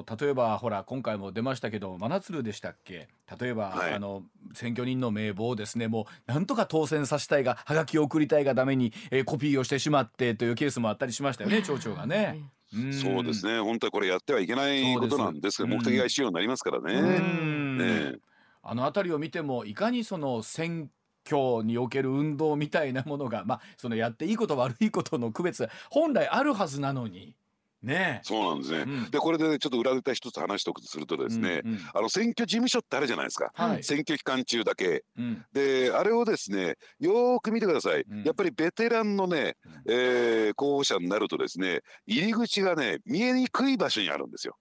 [0.07, 3.07] の例えばほら今回も出ましたけど真鶴でしたっけ？
[3.39, 3.93] 例えば、はい。
[3.93, 12.39] あの選挙人の名簿をですねもうなんとか当選させたいがはがきを送りたいがために、えーコピーをしてしまってというケースもあったりしましたよね町長がね。
[12.77, 12.93] ん。
[12.93, 13.59] そうですね。
[13.59, 16.93] 本当はこれやってはいけないことなんですけど目的外使用になりますからね。
[16.93, 17.77] うん。
[17.81, 18.19] ええ。
[18.63, 20.89] あの辺りを見てもいかにその選
[21.25, 27.35] 挙における運動みたいなものが、まあ、そのやっていいこと悪いことの区別本来あるはずなのに
[27.87, 28.23] ねえ。
[28.23, 28.79] そうなんですね。
[28.79, 29.11] うん。
[29.11, 33.51] でこれでちょっと裏ネタ一つ話しておくとするとですね、うんうんあの選挙事務所ってあるじゃないですか。
[33.53, 33.83] はい。
[33.83, 35.03] 選挙期間中だけ。
[35.17, 35.45] うん。
[35.53, 38.23] であれをですねよーく見てください、うん。
[38.23, 39.81] やっぱりベテランのね、うん。
[39.87, 44.55] えー候補者になるとですね入り口がね見えにくい場所にあるんですよ。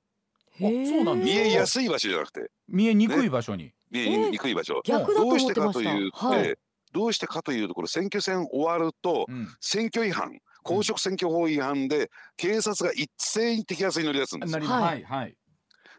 [0.58, 2.50] あそうなんです見かえやすい場所じゃなくて。
[2.68, 3.72] 見えにくい場所に。
[3.90, 5.90] 見えにくい場所、逆だとどうして思ってました。
[5.90, 6.56] かというと、はい。
[6.92, 9.48] どうしてかというとこれ選挙戦終わるとうん。
[9.60, 10.32] 選挙違反
[10.66, 14.61] 公職選挙法違反で警察が一斉に摘発に乗り出すんですよ。
[14.61, 14.83] はい。
[14.83, 15.37] はいはい。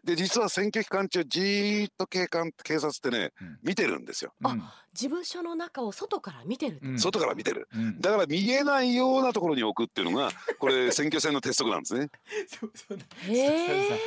[0.04, 3.58] で実は選挙期間中じーっと警官警察ってねうん。
[3.62, 4.32] 見てるんですよ。
[4.44, 4.56] あ
[4.92, 6.98] 事務所の中を外から見てるうん。
[6.98, 7.68] 外から見てる。
[7.74, 8.00] うん。
[8.00, 12.08] だから見えないようなところに置くっていうのがこれ選挙戦の鉄則なんですね。
[12.46, 14.00] そそんなへえ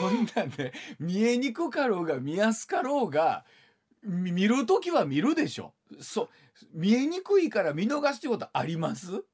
[0.00, 3.44] そんなね見えにくかろうが見やすかろうが
[4.04, 5.74] み見るときは見るでしょ。
[6.00, 6.28] そ
[6.72, 9.24] 見えにくいから見逃すってことあります？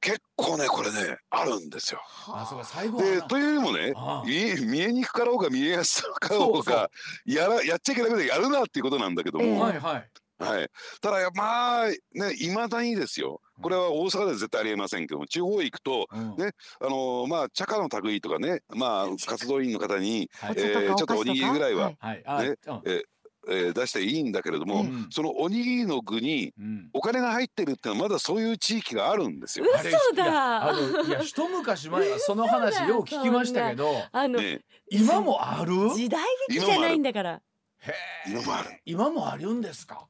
[0.00, 2.00] 結構ねこれねあるんですよ。
[2.28, 2.46] あ。
[2.48, 3.92] そうか最後でというよりもね
[4.26, 6.90] 見えにくかろうが見えやすかろうが
[7.24, 9.54] やら やっちゃいけないことやるなっていうことなんだけどええ。
[9.54, 9.78] も、はい。
[9.78, 10.68] はいはい、
[11.00, 11.96] ただまあね
[12.40, 13.40] いまだにですよ。
[13.62, 16.36] これは大阪では絶対ありえませんけども地方行くとうん。
[16.36, 20.54] ねあのまあ茶化の類とかねまあ活動員の方に、はい。
[20.56, 22.22] えーちょっとおにぎりぐらいははい。
[22.26, 22.82] あねうん。
[22.84, 23.02] えー
[23.46, 25.06] 出していいんだけれども、うん。
[25.10, 26.88] そのおにぎりの具にうん。
[26.92, 29.66] お金が入ってるってのはまだそういう地域があるんですよ。
[29.66, 30.24] 嘘だ。
[30.24, 35.74] いやあのいや 一昔前はその話よう聞きましたけどあのね、今もある？
[35.94, 37.40] 時代劇じゃないんだから。
[37.80, 37.92] へ
[38.26, 38.80] え今もある。
[38.84, 40.06] 今もあるんですか？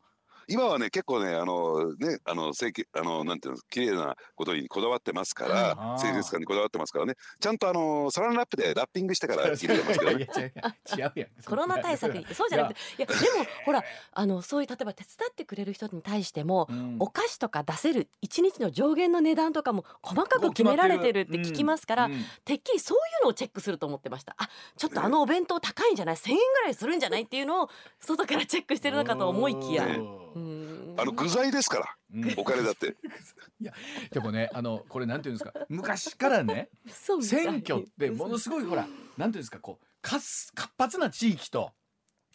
[0.48, 7.14] 今はね結構ねあのねあの清潔あのなんていうの綺麗なことにこだわってますからはい清潔感にこだわってますからね。
[7.40, 10.24] ちゃんとあのサランラップでラッピングしてから 入れてますけどね。
[10.24, 10.40] い。
[10.40, 10.52] やい
[10.96, 11.28] や違うやん。
[11.44, 13.20] コロナ対策にそうじゃなくていやでも
[13.64, 16.96] ほらあのそういう例えば手伝ってくれる人に対しても、うん。
[17.00, 22.12] お菓子とか出せる一日の上限の値段とかも細かく決められてるって聞きますから、うん。
[22.12, 24.34] うんてっきりそういうのをチェックすると思ってました。
[24.38, 27.22] あちょっとあのお弁当高いんじゃない？1,000円ぐらいするんじゃない？
[27.22, 29.86] っていうのを外からチェックしてるのかと思いきや。
[30.96, 32.34] あの具材ですからうん。
[32.36, 32.96] お金だって。
[34.12, 36.68] でもねあのこれなんていうんですか 昔からね
[37.22, 41.72] 選挙ってものすごいほらなんていうんですかこうかす活発な地域と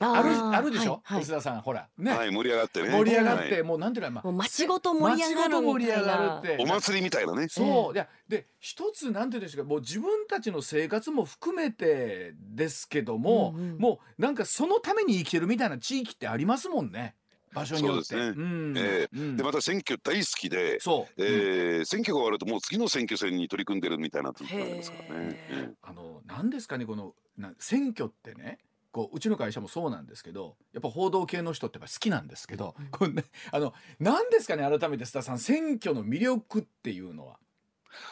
[0.01, 1.21] ああるーあるでしょ、はいはい。
[1.23, 1.89] 吉田さんほら。
[1.97, 2.89] ね、はい盛り上がってね。
[2.89, 3.49] 盛り上がっはい。
[3.49, 6.63] てもうなんていうのまあもう街ごと盛り上がる盛り上がるって。
[6.63, 7.47] お祭りみたいなね。
[7.49, 13.77] そう、いやで一つなんていうんですかもう自分たちの生活も含めてですけども、うんうん。
[13.77, 17.15] もうなんかそのために生きてるみたいな地域ってありますもんね
[17.53, 18.03] 場所によって。
[18.03, 18.45] そうですね。
[18.45, 18.73] ん。
[18.77, 19.37] えうん。
[19.37, 20.79] でまた選挙大好きで、
[21.17, 25.73] えー選挙が終わるともう次の選挙戦に取り組んでるみたいな時がありますからね。
[25.93, 28.59] の何ですかねこのな選挙ってね
[28.91, 37.37] こううちの会社もそうなんですけどやっぱ報道系の人ってやっぱ好きなんですけど、これねあの何ですかね改めて須田さん選挙の魅力っていうのは。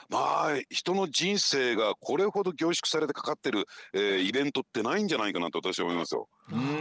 [0.10, 6.28] まあ人の人生がこれほど凝縮されてかかってる、えーイベントってないんじゃないかなと私は思いますよ。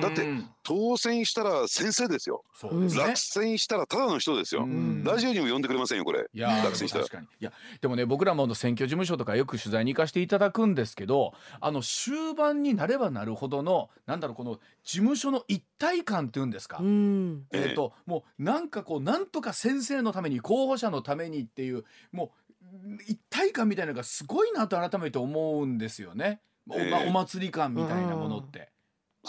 [0.01, 2.45] だってうん当選したら先生ですよ。
[2.55, 4.63] そうですね落選したらただの人ですよ。
[4.63, 6.27] うんラジオにも呼んでくれませんよこれ。
[6.33, 22.46] いやー落選したら確かにいやでもね僕らも選挙事務所とかよく取材に行かせていただくんですけどあの終盤になればなるほどのなんだろうこの事務所の一体感っていうんですか、うんえー、ともうなんかこうなんとか先生のために候補者のためにっていうもう
[23.07, 28.73] 一体感みたいなのがすごいなと改めて思うんですよね、おええお祭り感みたいなものって。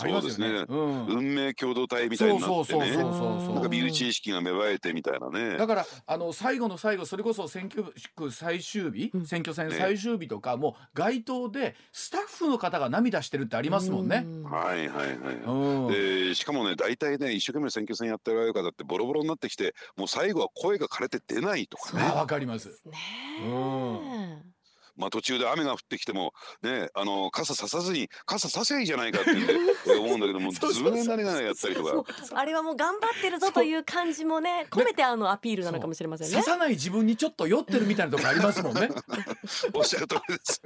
[0.03, 0.65] ありますよね。
[0.67, 2.93] うん運命共同体みたいになってそうそうそうね。
[2.93, 3.13] そう
[3.45, 5.57] そうなんかビル知識が芽生えてみたいなね。
[5.57, 7.83] だからあの最後の最後それこそ選挙
[8.15, 14.23] 区最終日、うん選挙戦最終日とかも街頭でスタッフの方が涙してるってありますもんね。
[14.25, 15.35] うんはいはいはい。
[15.45, 22.69] うんでしかもね大体ね一生懸命選挙戦やってる方ってボロボロになってきてもう最後は声が枯れて出ないとかあねわかります。
[22.85, 22.97] ね
[23.45, 24.56] うん
[24.97, 29.53] まあ途中で雨が降ってきてもねあの傘ささずに傘させばいいじゃないかって言うんで
[29.87, 36.43] え思うんだけどもずぶ濡れながらやったりとかあれはもう頑張ってるぞという感じもね込めてあのアピールなのかもしれませんね刺。
[36.43, 38.89] さない自分にちょっと酔ってるみたいなとこありますもんね。
[39.73, 40.61] おっしゃる通りです。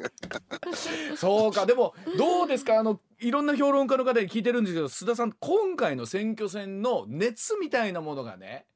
[1.17, 2.79] そうかでもどうですか？
[2.79, 8.70] あのいろんな評論家の方に聞いてるんですけど須田さん今回の選挙戦の熱みたいなものがねええ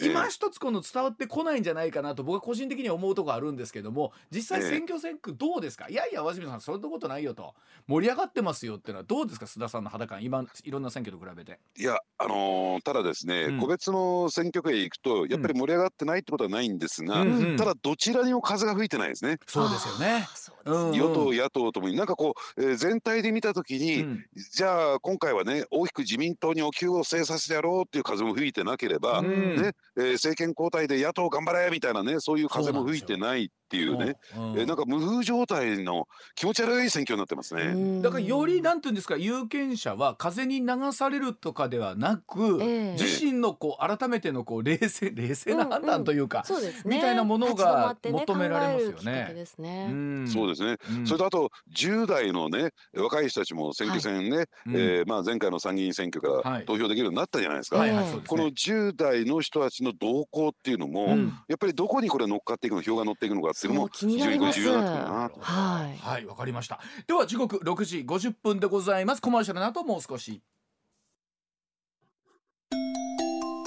[0.00, 4.70] 今一つこの伝わってこないんじゃないかなと僕は個人的には思うところあるんですけども実際ええ。
[4.70, 7.54] 選挙戦区どうですか、いやいや和島さんそんなことないよと。
[7.86, 9.46] 盛り上がってますよっていうのはどうですか？
[9.46, 10.22] 須田さんの肌感。
[10.22, 11.58] 今いろんな選挙と比べて。
[11.76, 13.60] いやあのーただですね、うん。
[13.60, 19.38] 個別の選挙区へ行くとやっぱり盛り上がってないってことはないんですが、うんうんただどちらにも風が吹いてないですね。
[19.46, 20.26] そうですよね
[20.64, 20.94] うですうん。
[20.94, 24.24] 与党野党ともになんかこう、えー全体で見た時に、うん。
[24.52, 29.62] じゃあ今回はね大きく自民党にお給を据えさせてやろうっていう風も吹いてなければ、うん。
[29.62, 34.16] ねえー政権交代で野党頑張れみたいなねそういう風も吹いてないっていうね。
[34.36, 37.62] うんえーなんか無風状態の気持ち悪い選挙になってますね。
[37.62, 38.02] うん。
[38.02, 42.92] だからよりなんていうんですか有権者は風に流されるとかではなく、ええ。
[42.92, 46.96] 自身のこう改めてのこう冷静冷静な判断というか、そうですね。
[46.96, 48.94] みたいなものが求められますよね。
[48.94, 49.86] 考えるきっかけですね。
[49.88, 51.06] んそうですね、うん。
[51.06, 56.60] それとあと10代のね若い人たちも選挙戦ね、うんえーまあ、前回の参議院選挙かはい。
[56.60, 57.88] ら投票できるようになったじゃないですか、はい
[58.26, 61.32] このね10代の人たちの動向っていうのも、うん。
[61.48, 65.40] やっぱりどこにこれ乗っかっていくの票が乗っていくのかっていうのも非常に重要になってくるなと。
[65.40, 65.98] はい。
[65.98, 66.80] はいわかりました。
[67.06, 69.22] では時刻6時50分でございます。
[69.22, 70.42] コマーシャルの後もう少し。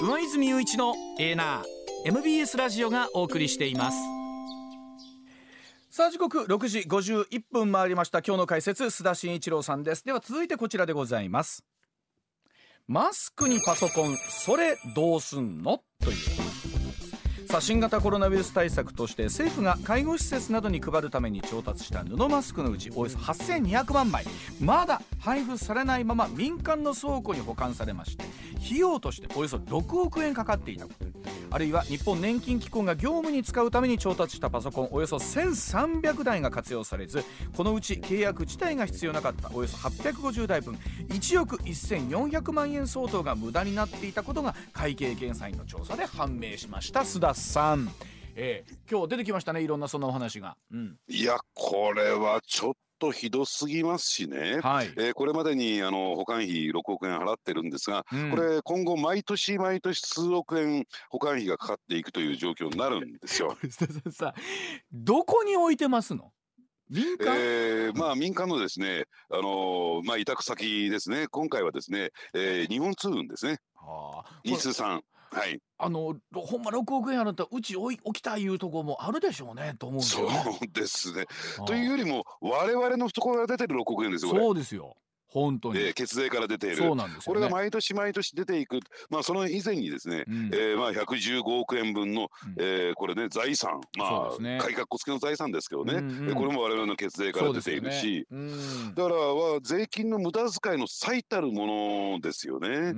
[0.00, 1.82] 上泉雄一のエーナー。
[2.04, 4.21] MBS ラジオがお送りしています
[5.94, 8.22] さあ時刻6時51分回りました。
[8.22, 10.02] 今日の解説須田慎一郎さんです。
[10.06, 11.66] では続いてこちらでございます。
[12.88, 15.82] マスクにパソコンそれどうすんの？
[16.02, 16.81] という。
[17.52, 24.24] さあ新型コロナウイルス対策として政府が介護施設などに配るために調達した布マスクのうちおよそ8200万枚
[24.58, 28.24] まだ配布されないまま民間の倉庫に保管されまして
[28.56, 30.86] 費用としておよそ6億円かかっていた。
[30.86, 31.12] こと
[31.52, 37.22] あるいは日本年金機構が業務に使うために調達したパソコンおよそ1300台が活用されず
[37.54, 47.00] このうち契約自体が必要なかったおよそ850台分1億1400万円相当が無駄になっていたことが会計検査院の調査で判明しました。
[47.00, 47.41] 須田さん、
[48.34, 54.86] えー今日出てきましたねいろんなそんなお話が、うん、いやこれはちょっとひどすぎますしね、はい。
[54.96, 58.30] えーこれまでにあの保管費6億円払ってるんですが、うん。
[58.30, 63.56] これ今後毎年毎年数億円保管費がかかっていくという状況になるんですよ。
[63.70, 64.34] さささ
[64.92, 66.32] どこに置いてますの？
[66.88, 74.40] 民間、えーまあ民間のですね、あのーまあ委託先ですね、今回はですね、えー日本通運ですね、はあ。
[74.44, 75.02] 日通さん。
[75.32, 80.58] はい、あのほんま6億円あるんだったらうち置きたいいうとこもあるでしょうねと思うんですそうよね。
[80.72, 81.20] ですね。
[81.20, 84.32] はあというよりも、我々の懐から出てる6億円ですよ。
[84.32, 84.94] そうですよ
[85.32, 86.76] 本当に、えー血税から出ている。
[86.76, 87.34] そうなんですよね。
[87.34, 90.50] これが毎年毎年出ていく、まあ、その以前にですね、うん。
[90.52, 92.54] えーまあ、115億円分の、うん。
[92.58, 93.80] えーこれね財産。
[93.96, 94.58] まあね。
[94.60, 96.28] 改革付けの財産ですけどね、うんうん。
[96.28, 98.92] えーこれも我々の血税から出ているし、そうですよね。
[98.94, 102.68] だからは税金の無駄遣いの最たるものですよね。
[102.68, 102.84] うん。
[102.84, 102.88] う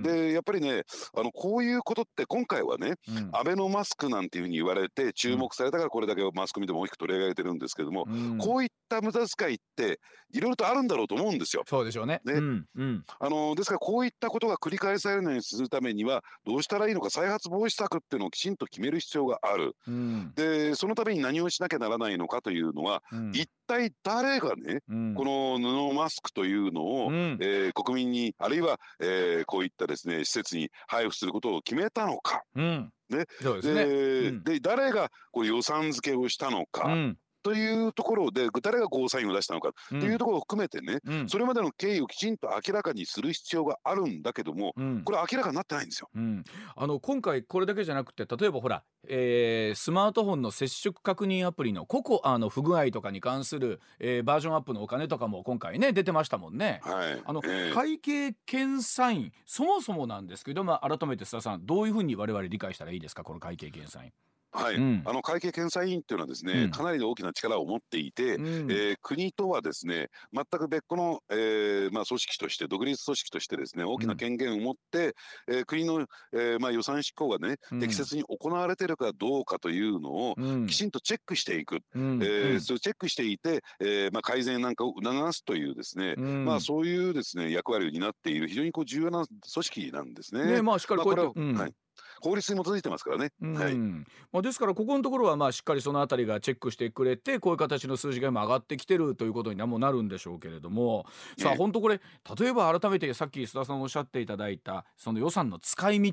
[0.00, 3.30] んでやっぱりねあのこういうことって今回はねうん。
[3.32, 8.38] アベノマスクなんていうふうに言われて注目されたからこれだけマスコミでも大きく取り上げられてるんですけども、うん。
[8.38, 10.00] こういった無駄遣いって
[10.32, 11.64] いろいろとあるんだろうと思うんですよ。
[11.66, 12.20] そうでしょうね。
[12.24, 12.34] ね。
[12.34, 13.04] うんうん。
[13.18, 19.76] あのですからこういったことが繰り返されるようにするためにはどうしたらいいのか再発防止策っていうのをきちんと決める必要がある。
[19.86, 20.32] うん。
[20.34, 23.30] でそのために何をしなきゃならないのかというのは、うん。
[23.34, 25.14] 一体誰がねうん。
[25.14, 25.58] この
[25.90, 27.38] 布マスクというのを、うん。
[27.40, 32.42] えー国民にあるいは、えーこういったですね施設に配布することを決めたのか。
[32.54, 32.92] うん。
[33.08, 33.24] ね。
[33.42, 34.28] そうですでね。
[34.28, 34.44] うん。
[34.44, 46.08] で誰がこう予算付けをしたのか、うんというところで誰がゴーサインを出したのかというところを含めてね、うんそれまでの経緯をきちんと明らかにする必要があるんだけども、うんこれ明らかになってないんですよ。
[46.14, 46.44] うん、
[46.76, 56.80] あの今回これだけじゃなくて例えばほら、えースマートフォンの接触確認アプリのココアの不具合とかに関する、えーバージョンアップのお金とかも今回ね出てましたもんね。
[56.82, 57.22] はい。
[57.24, 64.12] あの、ええ会計検査院そもそもなんですけど、まあ、改めて須田さんどういうふうに我々理解したらいいですかこの会計検査院。
[64.52, 65.02] はい、うん。
[65.04, 66.70] あの会計検査院っていうのはですね、うん。
[66.70, 68.70] かなり大きな力を持っていて、うん。
[68.70, 75.14] えー国とはですね全く別個の、えーまあ、組織として独立組織としてですね大きな権限を持って、
[75.48, 77.80] えー国の、えーまあ、予算執行がね、うん。
[77.80, 80.66] 適切に行われているかどうかというのをうん。
[80.66, 82.20] きちんとチェックしていく、うん。
[82.22, 82.60] えーうん。
[82.60, 86.44] それをチェックしていて、えーまあ、改善なんかを促すというですね、うん。
[86.44, 90.44] まあ、そういうですね役割を担っている非常にこう重要な組織なんですね。
[90.44, 91.52] ねまあしっかりこうやって、うん。
[91.52, 91.74] まあはい
[92.20, 93.32] 法律に基づいてますからね。
[93.40, 93.54] うん。
[93.54, 101.06] はいまあ、ですからここのところはまあしっかりそのあたりがチェックしてくれてこういう形の数字が今上がってきてるということにもなるんでしょうけれども。
[101.38, 102.00] さあええ本当これ
[102.38, 106.12] 例えば改めてさっき須田さんおっしゃっていただいたその予算の使い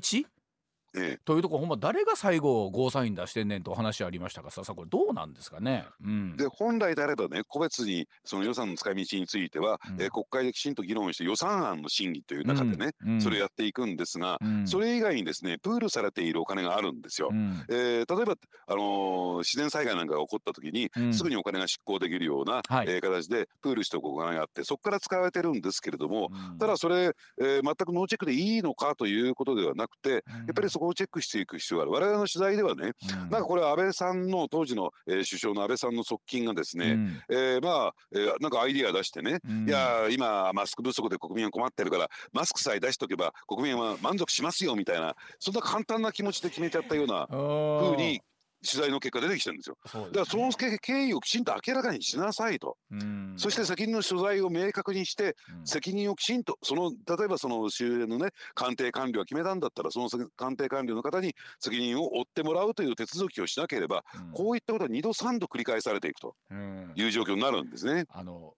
[0.98, 1.18] ええ。
[1.24, 10.02] というところほんま誰が最後ゴーサイン出してんねんとお話ありましたがさんこれどうなんですかね、うん、で本来であればね個別にその予算の使い道については、うん。
[10.02, 13.20] えー国会できちんと議論して予算案の審議という中でね、うん。
[13.20, 14.66] それをやっていくんですが、うん。
[14.66, 17.28] それ以外にですねプールされているお金があるんですよ。
[17.30, 17.62] うん。
[17.68, 18.34] えー例えば、
[18.66, 21.14] あのー自然災害なんかが起こった時に、うん。
[21.14, 22.86] すぐにお金が執行できるような、はい。
[22.88, 26.58] えー形でプールしておくお金があってそこから使われてるんですけれども、うん。
[26.58, 30.22] ただそれ、えー全くノーチェックでいいのかということではなくて、やっ
[30.54, 31.92] ぱりそこをチェックしていく必要がある。
[31.92, 33.18] 我々の取材ではね、うん。
[33.18, 37.22] なんかこれ安倍さんの当時の、えー首相の安倍さんの側近がですね、うん。
[37.30, 39.68] えーまあ、えーなんかアイディア出してね、うん。
[39.68, 48.20] いやー今マスク不足で国民は困ってるからマスクさえ出しとけば国民は満足しますよみたいなそんな簡単な気持ちで決めちゃったような風に
[48.66, 49.76] 取材の結果出てきてるんですよ。
[49.86, 53.36] そうだからその経経緯をきちんと明らかにしなさいと、うん。
[53.36, 55.64] そして責任の所在を明確にしてうん。
[55.64, 64.38] 責任をきちんとその例えばその周辺のね官邸官僚が決めたんだったらその官邸官僚の方に責任を負ってもらうという手続きをしなければうん。
[64.38, 66.94] こういったことは2度3度繰り返されていくとうん。
[66.94, 68.06] いう状況になるんですね。
[68.08, 68.54] あの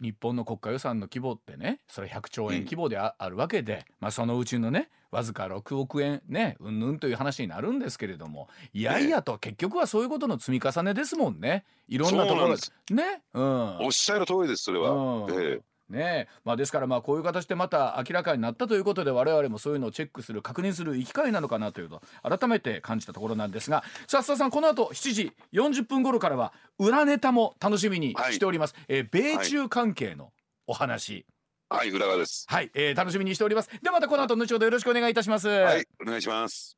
[0.00, 11.64] 日本の国家予算の規模ってねそれ100兆円規模であ,、あるわけで、まあ、そのうちのねわずか6億円ねうんぬんという話になるんですけれどもいやいやと結局はそういうことの積み重ねですもんね。
[11.88, 12.48] いろんなところ
[12.94, 13.22] ね？
[13.32, 13.78] うん。
[13.86, 14.90] おっしゃる通りですそれは。
[14.90, 15.32] うん。
[15.32, 30.32] ええねまあ、ですからまあこういう形でまた明らかになったということで我々もそういうのをチェックする確認する機会なのかなというと改めて感じたところなんですがさあ須田さんこの後7時40分頃からは裏ネタも楽しみにしております、えー米中関係の
[30.66, 31.24] お話。
[31.70, 32.46] はい裏側です。
[32.48, 33.70] はい、えー楽しみにしております。
[33.82, 36.76] ではまたこの後後ほどよろしくお願いいたします、はいお願いします。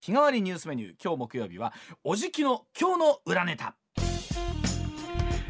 [0.00, 1.72] 日替わりニュースメニュー今日木曜日は
[2.04, 3.74] おじきの今日の裏ネタ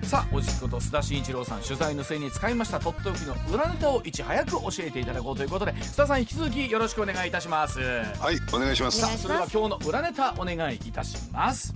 [0.06, 7.80] さあおじきこと須田慎一郎さん取材の末に使いましたとっておきの裏ネタをいち早く教えていただこうということで須田さん引き続きよろしくお願いいたします。
[7.80, 9.02] はいお願いします。
[9.04, 9.22] お願いします。
[9.22, 11.74] それでは今日の裏ネタお願いいたします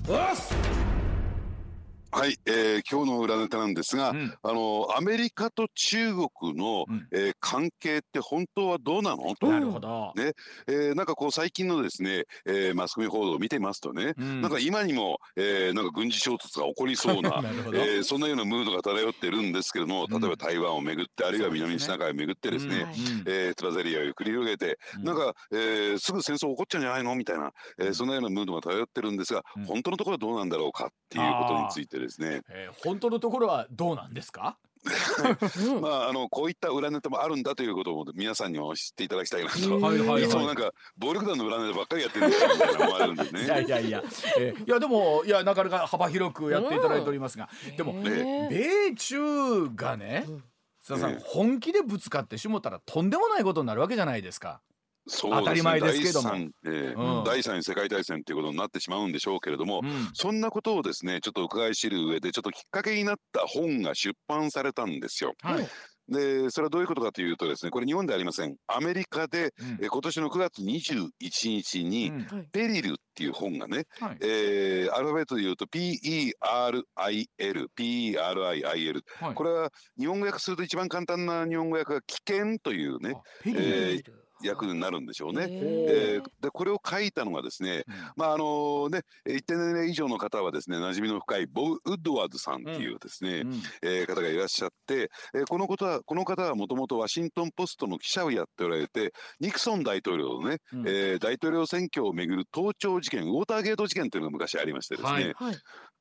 [2.13, 9.35] はい、えー、今日の裏ネタなんですが、うん、あのアメリカと中国の、うん、えー、関係って本当はどうなの？
[9.37, 10.13] と、なるほど。
[10.17, 10.33] ね。
[10.67, 22.93] えー、なんかこう最近のですね、えー、マスコミ報道を見てますとね、うん、なんか今にも、えー、なんか軍事衝突が起こりそうな な、えー、そんなようなムードが漂ってるんですけども例えば台湾をめぐって、あるいは南シナ海をめぐってですね、
[23.25, 27.15] うえつばぜり合いを繰り広げて、なんか、えー、すぐ戦争起こっちゃうんじゃないの？
[27.15, 32.43] みたいな、えー、そんなようなムードが漂ってるんですが、本当のところはどうなんだろうかっていうことについてですね。
[32.49, 34.57] えー本当のところはどうなんですか？
[35.83, 43.45] まああのこういった裏ネタもあるんだということを皆さんにも知っていただきたいなと、はいはいはい、いつもなんか暴力団の裏ネタばっかりやってるみたいな思われるんですね。
[43.45, 44.03] いやいやいや、
[44.39, 50.25] えー、いやでもいやなかなか幅広くやっていただいておりますが、うん、でも、米中がね、
[50.83, 54.63] 須田さん、本気でぶつかってしもたらとんでもないことになるわけじゃないですか。
[55.11, 56.31] そう当たり前ですけども。
[56.65, 65.35] えーうん、第三次世界大戦ということになってしまうんでしょうけれども、うん、そんなことをですねちょっと伺い知る上でちょっときっかけになった本が出版されたんですよ。
[65.43, 65.69] はい。
[66.11, 68.57] でそれはどういうことかというとですねこれ日本ではありません。
[68.67, 76.83] アメリカで、うん、え今年の9月21日に、うん、ペリルっていう本がね、はい、えー、アルファベットで言うと PERIL
[77.77, 83.15] PERIIL、はい、これは日本語訳すると一番簡単な日本語訳が危険というね、
[83.47, 84.03] えー、
[84.43, 85.47] 役になるんでしょうね。
[85.51, 105.35] えー、でこれを書いたのがですね、うん、まああのね一定年齢以上の方はですね馴染みの深いボブ・ウッドワーズさんっていうですね、うん、えー、方がいらっしゃって、えー、このことはこの方はもともとワシントン・ポストの記者をやっておられてニクソン大統領のね、うん、えー、大統領選挙をめぐる盗聴事件ウォーターゲート事件というのが昔ありましてですね、はい。
[105.35, 105.57] はい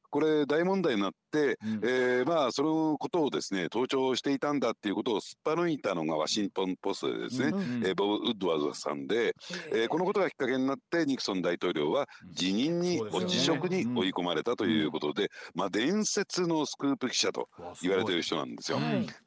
[0.10, 9.36] これ大問題になって、うん、えー、まあそのことをですね盗聴していたんだっていうことをすっぱ抜いたのがワシントン・ポストでですね、うん、えー、ボブ・ウッドワーズさんで、
[9.74, 17.48] えー、このことがきっかけになってニクソン大統領は辞任に、うん、辞職に追い込まれたということで、まあ伝説のスクープ記者と
[17.82, 18.80] 言われている人なんですよ。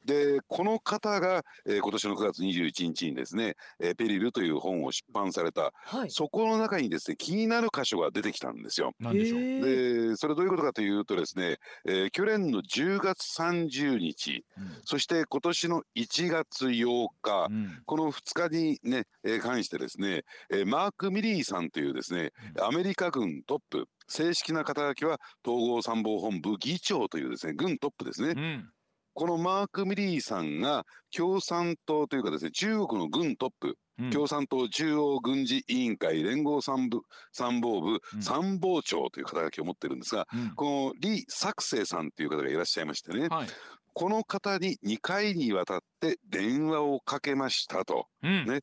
[0.05, 8.91] でこの方が、えー、今年の9月21日にですね「えー、ペリル」という本を出版された、はい、そこの中にですね気になる箇所が出てきたんですよ。
[8.99, 28.69] でそれどういうことかというとですね、えー、去年の10月30日、うん、そして今年の1月8日、うん、この2日にね、えー、関してですね、えー、マーク・ミリーさんというですね、アメリカ軍トップ正式な肩書きは統合参謀本部議長というですね軍トップですね、うん、
[29.13, 43.47] このマーク・ミリーさんが共産党というかですね中国の軍トップうん、共産党中央軍事委員会連合参部参謀部、うん、参謀長という肩書きを持ってるんですが、うん、この李作成さんという方がいらっしゃいましてね、はい、
[43.93, 48.61] この方に2回にわたって電話をかけましたと、うん、ね、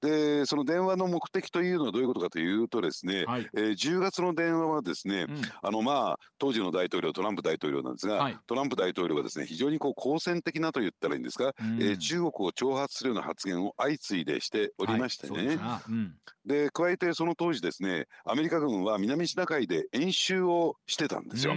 [0.00, 21.54] でその電話の目的というのはどういうことかというとですね、はい、えー、10月の電話はですね、うん、あのまあ当時の大統領トランプ大統領なんですが、はい、トランプ大統領がですね非常にこう好戦的なと言ったらいいんですか、うん、えー、中国を挑発するような発言を相次いでしておりましてね、はい、で加えてその当時ですねアメリカ軍は南シナ海で演習をしてたんですよ。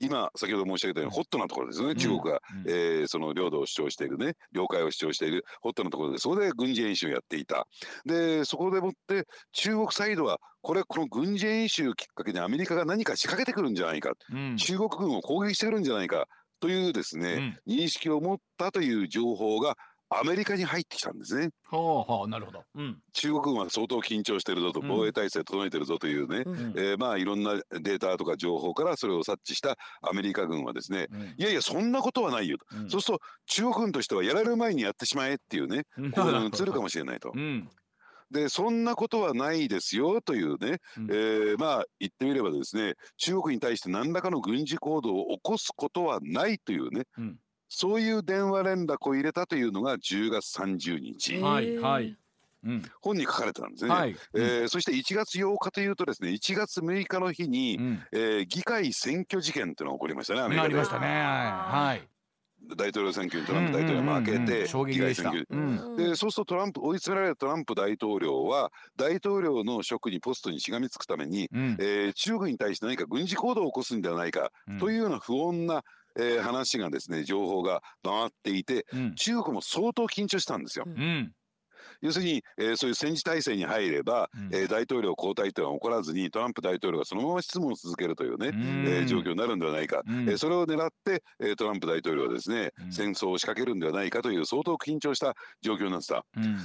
[0.00, 7.66] 今先ほど申し上げたようにホットなところですね、中国が、うん、えー、その領土を主張しているね領海を主張しているホットなところでそこで軍事演習をやっていた。
[8.04, 16.26] でそこでもって中国サイドはこれこの軍事演習をきっかけにアメリカが何か仕掛けてくるんじゃないか、うん、中国軍を攻撃してくるんじゃないか
[16.60, 19.76] というですね、うん、認識を持ったという情報が
[20.10, 21.50] アメリカに入ってきたんですね。
[21.70, 35.84] はあはあなるほど、うん、中国軍は相当緊張してるぞと、防衛体制整えてるぞというね、うん、えー、まあいろんなデータとか情報からそれを察知したアメリカ軍はですね、うん、いやいやそんなことはないよと、うん、そうすると中国軍としてはやられる前にやってしまえっていうね、
[36.14, 37.32] こう映るかもしれないと。
[38.30, 47.36] でそんなことはないですよというね、うん、えー、まあ言ってみればですね中国に対して何らかの軍事行動を起こすことはないというね、うん、
[47.68, 51.38] そういう電話連絡を入れたというのが10月30日。
[51.38, 52.16] はいはい。
[52.64, 60.66] うん、本に書かれてたんですね、はい、えーうん、そして1月8日というとですね1月6日の日に、うん、えー、議会選挙事件というのが起こりましたねアメリカで。
[60.66, 61.06] ありましたね。
[61.06, 62.08] はい
[62.76, 74.50] 大統領選挙にトランプ大統領が負けて、議会選挙、うん、でそうするとトランプ追い詰められたトランプ大統領は大統領の職にポストにしがみつくために、うん、えー、中国に対して何か軍事行動を起こすんではないか、
[74.80, 75.82] というような不穏な
[76.18, 80.84] えー、話がですね情報が回っていて、うん、中国も相当緊張したんですよ。
[80.86, 81.32] うん
[82.00, 96.24] 要するに、えー、そういう戦時体制に入れば、うん、えー、大統領交代というのは起こらずにトランプ大統領がそのまま質問を続けるというね、うえー、状況になるんではないか、うん、えー、それを狙って、えー、トランプ大統領はですね、戦争を仕掛けるんではないかという相当緊張した状況になってた。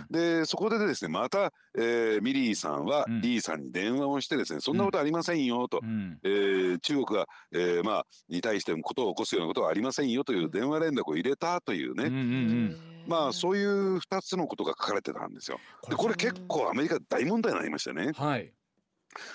[0.10, 12.94] でそこでですねまた、えー、ミリーさんはリーさんに電話をしてですね、そんなことありませんよと、うん、えー、中国が、えー、まあに対してことを起こすようなことはありませんよという電話連絡を入れたというね、うんうんうん。
[13.08, 15.60] まあそういう2つのことが書かれてたんですよ。
[15.90, 18.12] でこれ結構アメリカ大問題になりましたね。
[18.16, 18.54] はい、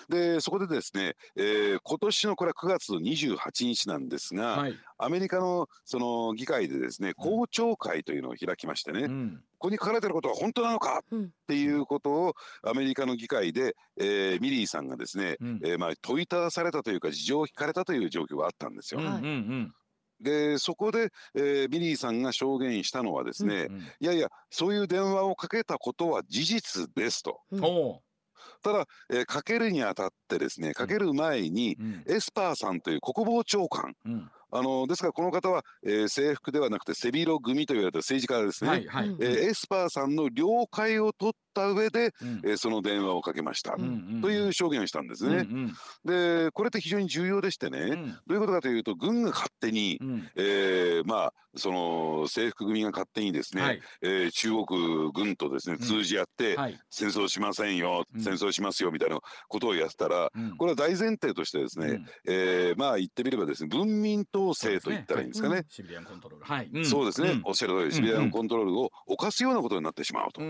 [0.09, 19.01] でそこでですね、えー、今年のこれは9月28日なんですが、はい、アメリカのその議会でですね公聴会というのを開きましてね、うん、ここに書かれてることは本当なのかっていうことをアメリカの議会で、えー、ミリーさんがですね、うん、えー、まあ、問いただされたというか事情を聞かれたという状況があったんですよ。
[19.01, 19.75] うんうんうん
[20.21, 27.41] でそこで、えー、ミリーさんが証言したのはですね、うんうん、いやいやそういう電話をかけたことは事実ですと。
[27.51, 27.61] うん、
[28.63, 34.31] ただ、えー、かけるにあたってですねかける前に、うん、エスパーさんという国防長官、うん。
[34.51, 45.37] あのですからこの方は、えー、制服ではなくて背広組と言われた政治家ですね、はいはい、えー、エスパーさんの了解を取った上で、うん、えー、その電話をかけました、うん、という証言をしたんですね。
[45.37, 45.75] うん
[46.07, 65.65] うん、でこれって非常に重要でしてね、うん、どういうことかというと軍が勝手に、うん、えー、まあその制服組が勝手にですね、はい、えー、中国軍とですね通じ合って、はい、戦争しませんよ、戦争しますよみたいなことをやったら、これは大前提としてですね、うん、えー、まあ言ってみればですね文民統制と言ったらいいんですかね。
[65.69, 70.41] シビリアンコントロール、はい、そうですね、おっしゃる通りシビリアンコントロールを犯すようなことになってしまうと。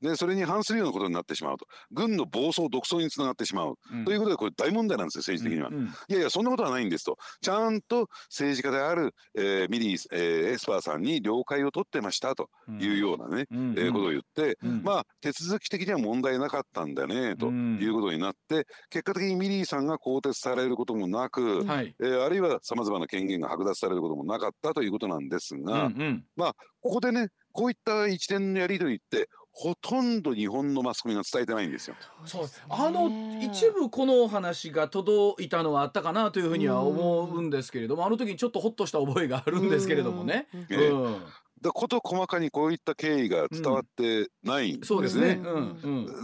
[0.00, 1.66] でそれに反するようなことになってしまうと。
[1.90, 5.74] 軍の暴走独走につながってしまう、うん、ということでこれ大問題なんですよ政治的には、うん。
[5.74, 7.18] うん、いやいやそんなことはないんですと。
[7.40, 12.48] ちゃんと政治家である、えー、ミリー、えー、エスパーさんに了解を取ってましたと
[12.80, 29.28] いうようなね、うん、えー、ことを言って、うん、まあ手続き的には問題なかったんだねということになって結果的にミリーさんが更迭されることもなく、はい、えー、あるいはさまざまな権限が剥奪されることもなかったということなんですが、うんうん、まあここでねこういった一連のやり取りって
[29.60, 31.96] ほとんど日本のマスコミが伝えてないんですよ。
[32.24, 40.46] そうあの一部この話が届いたのはあったかなというふうには思うんですけれどもあの時にちょっとほっとした覚えがあるんですけれどもね。
[40.54, 41.22] うん、
[41.60, 45.40] だこと細かにこういった経緯が伝わってないんですね。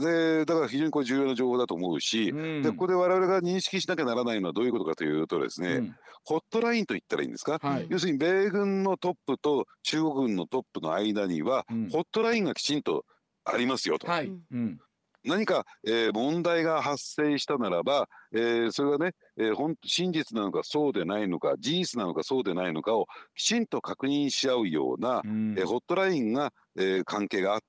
[0.01, 13.05] でだから非常にこれ重要な情報だと思うし、うん、でここで我々が認識しなきゃならないのはどういうことかというとですね、うん、ホットラインと言ったらいいんですか、はい、要するに米軍のトップと中国軍のトップの間には、うん、ホットラインがきちんと
[13.45, 14.07] ありますよと。
[14.07, 14.27] はい。
[14.29, 14.79] うん。
[15.25, 27.61] 何か、えー、問題が発生したならば、えー、それがね、えー、本真実なのかそうでないのか事実なのかそうでないのかをきちんと確認し合うような、うん、えー、ホットラインが、えー、関係があっ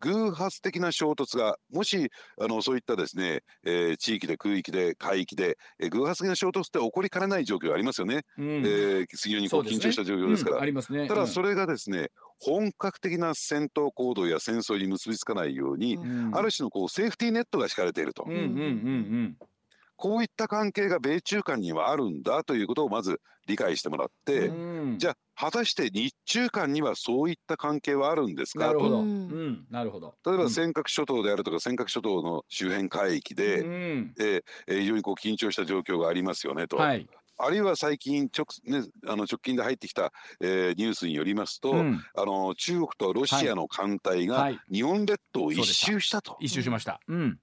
[0.00, 2.10] 偶発的な衝突がもし
[2.40, 10.66] あのそういったですね、えー、地域で空域で海域で、えー、偶発的な衝突って起こりかねない状況ありますよね、うん、えー、非常にこう緊張した状況ですから。
[10.66, 12.10] ね、ただそれがですね、
[12.40, 18.26] 本格的な戦闘行動や戦争に結びつかないように、うん、ある種のこうセーフティーネットが敷かれていると。
[19.96, 28.72] こういった関係が米中間にはあるんだということをまず理解してもらって、うん、じゃあ果たして日中間にはそういった関係はあるんですか？
[28.72, 29.04] と。
[29.70, 30.14] なるほど。
[30.26, 36.76] 例えば尖閣諸島であるとか尖閣諸島の周辺海域で、うん、えー、非常にこう緊張した状況がありますよねと。
[36.76, 37.06] はい、
[37.38, 46.36] あるいは最近直,、ね、あの直近で入ってきた、えー、ニュースによりますと、うん、あの中国とロシアの艦隊が日本列島を一周したと。
[46.40, 47.00] 一周しました。
[47.08, 47.38] うん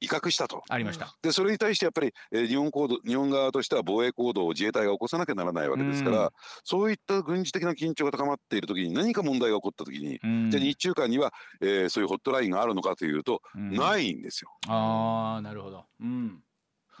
[0.00, 0.62] 威嚇したと。
[0.68, 1.14] ありました。
[1.22, 6.32] でそれに対してやっぱり、えー、日本行動日本側としては防衛行動を自衛隊が起こさなきゃならないわけですから、
[6.64, 10.18] そういった軍事的な緊張が高まっている時に何か問題が起こった時に、
[10.50, 14.50] じゃあ日中間には、えー、そういうホットラインがあるのかというと、ないんですよ。
[14.68, 15.84] ああなるほど。
[16.00, 16.42] うん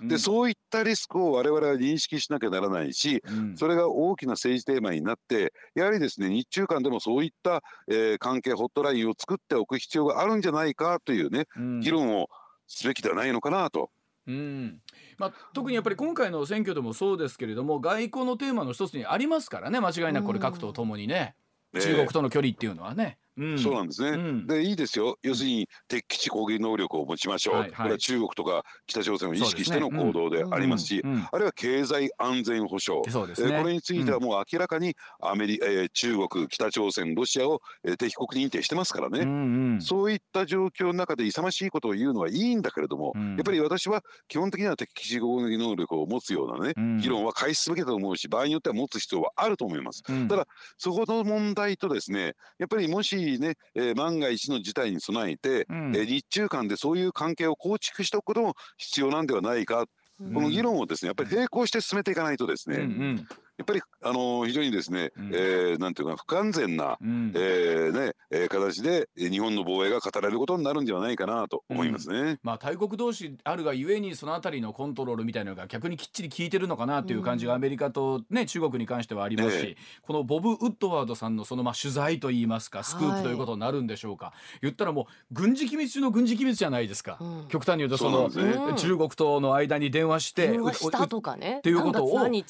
[0.02, 12.28] で、そういったリスクを我々は認識しなきゃならないし、うん、それが大きな政治テーマになってやはりですね日中間でもそういった、えー、関係ホットラインを作っておく必要があるんじゃないかというね、うん、議論を
[12.70, 13.90] すべきではないのかなと。
[14.26, 14.80] うん
[15.18, 21.34] まあ、特にやっぱり今回の選挙でもそうですけれども外交のテーマの一つにありますからね間違いなくこれ各党ともにね、
[21.74, 23.18] 中国との距離っていうのはね。
[23.58, 25.16] そうなんですね、うん、でいいですよ。
[25.22, 33.00] 要するに敵基地攻撃能力を持ちましょう、はいはい、これは中国とか北朝鮮を意識しての行動でありますし、あるいは経済安全保障。
[33.00, 59.86] ね、これについてはもう明らかにアメリ、えー、中国北朝鮮ロシアを、えー、敵国認定してますからね、うんうん、そういった状況の中で勇ましいことを言うのはいいんだけれども、うん、やっぱり私は基本的には敵基地攻撃能力を持つようなね、うん、議論は開始すべきだと思うし場合によっては持つ必要はあると思います、ただそこの問題とですねやっぱりもししね、えー、万が一の事態に備えて、うん、えー、日中間でそういう関係を構築しておくことも必要なんではないか、
[60.20, 63.26] うん、この議論をですねやっぱり並行して進めていかないとですね、うんうん
[63.60, 72.18] やっぱりあの非常にですね、うん、えー、なんていうか不完全な、うん、えー、ね、えー、形で日本の防衛が語られることになるんではないかなと思いますね。
[72.18, 84.26] うん、まあ大国同士あるがゆえにそのあたりのコントロールみたいなのが逆にきっちり効いてるのかなという感じがアメリカとね中国に関してはありますし、えこのボブ・ウッドワードさんのそのまあ取材といいますかスクープということになるんでしょうか。
[84.26, 87.18] はい、言ったらもう軍事機密中の軍事機密じゃないですか。
[87.48, 91.58] 極端に言うとその、ね、中国との間に電話して電話したとかね。
[91.58, 92.42] っていうことを取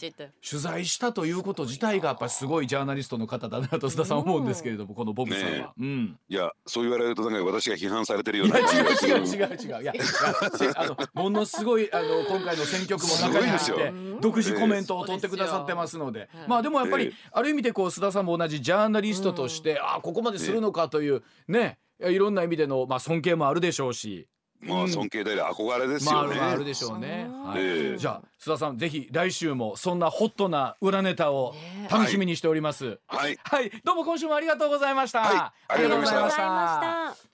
[0.61, 9.83] 材したということ自体がやっぱりすごいジャーナリストの方だなと須田さん思うんですけれども、このボブさんは、ねうん、いやそう言われるとなんか私が批判されてるような違う違う違う違う。
[9.83, 9.93] いや
[10.77, 24.27] あのものすごいあの今回の選挙区も中に入って独自コメントを取ってくださってますので、まあでもやっぱり、ある意味でこう須田さんも同じジャーナリストとして、ああここまでするのかというねいろんな意味での、まあ、尊敬もあるでしょうし
[24.63, 26.37] まあ尊敬であり憧れですよね。
[26.37, 27.27] まあ、あるでしょうね。
[27.31, 31.55] はい、じゃあ須田さんぜひ来週もそんなホットな裏ネタを
[31.91, 32.99] 楽しみにしております。
[33.07, 33.39] はい。
[33.43, 35.21] はい、どうも今週もありがとうございました。
[35.21, 35.37] はい、
[35.69, 37.30] ありがとうございました。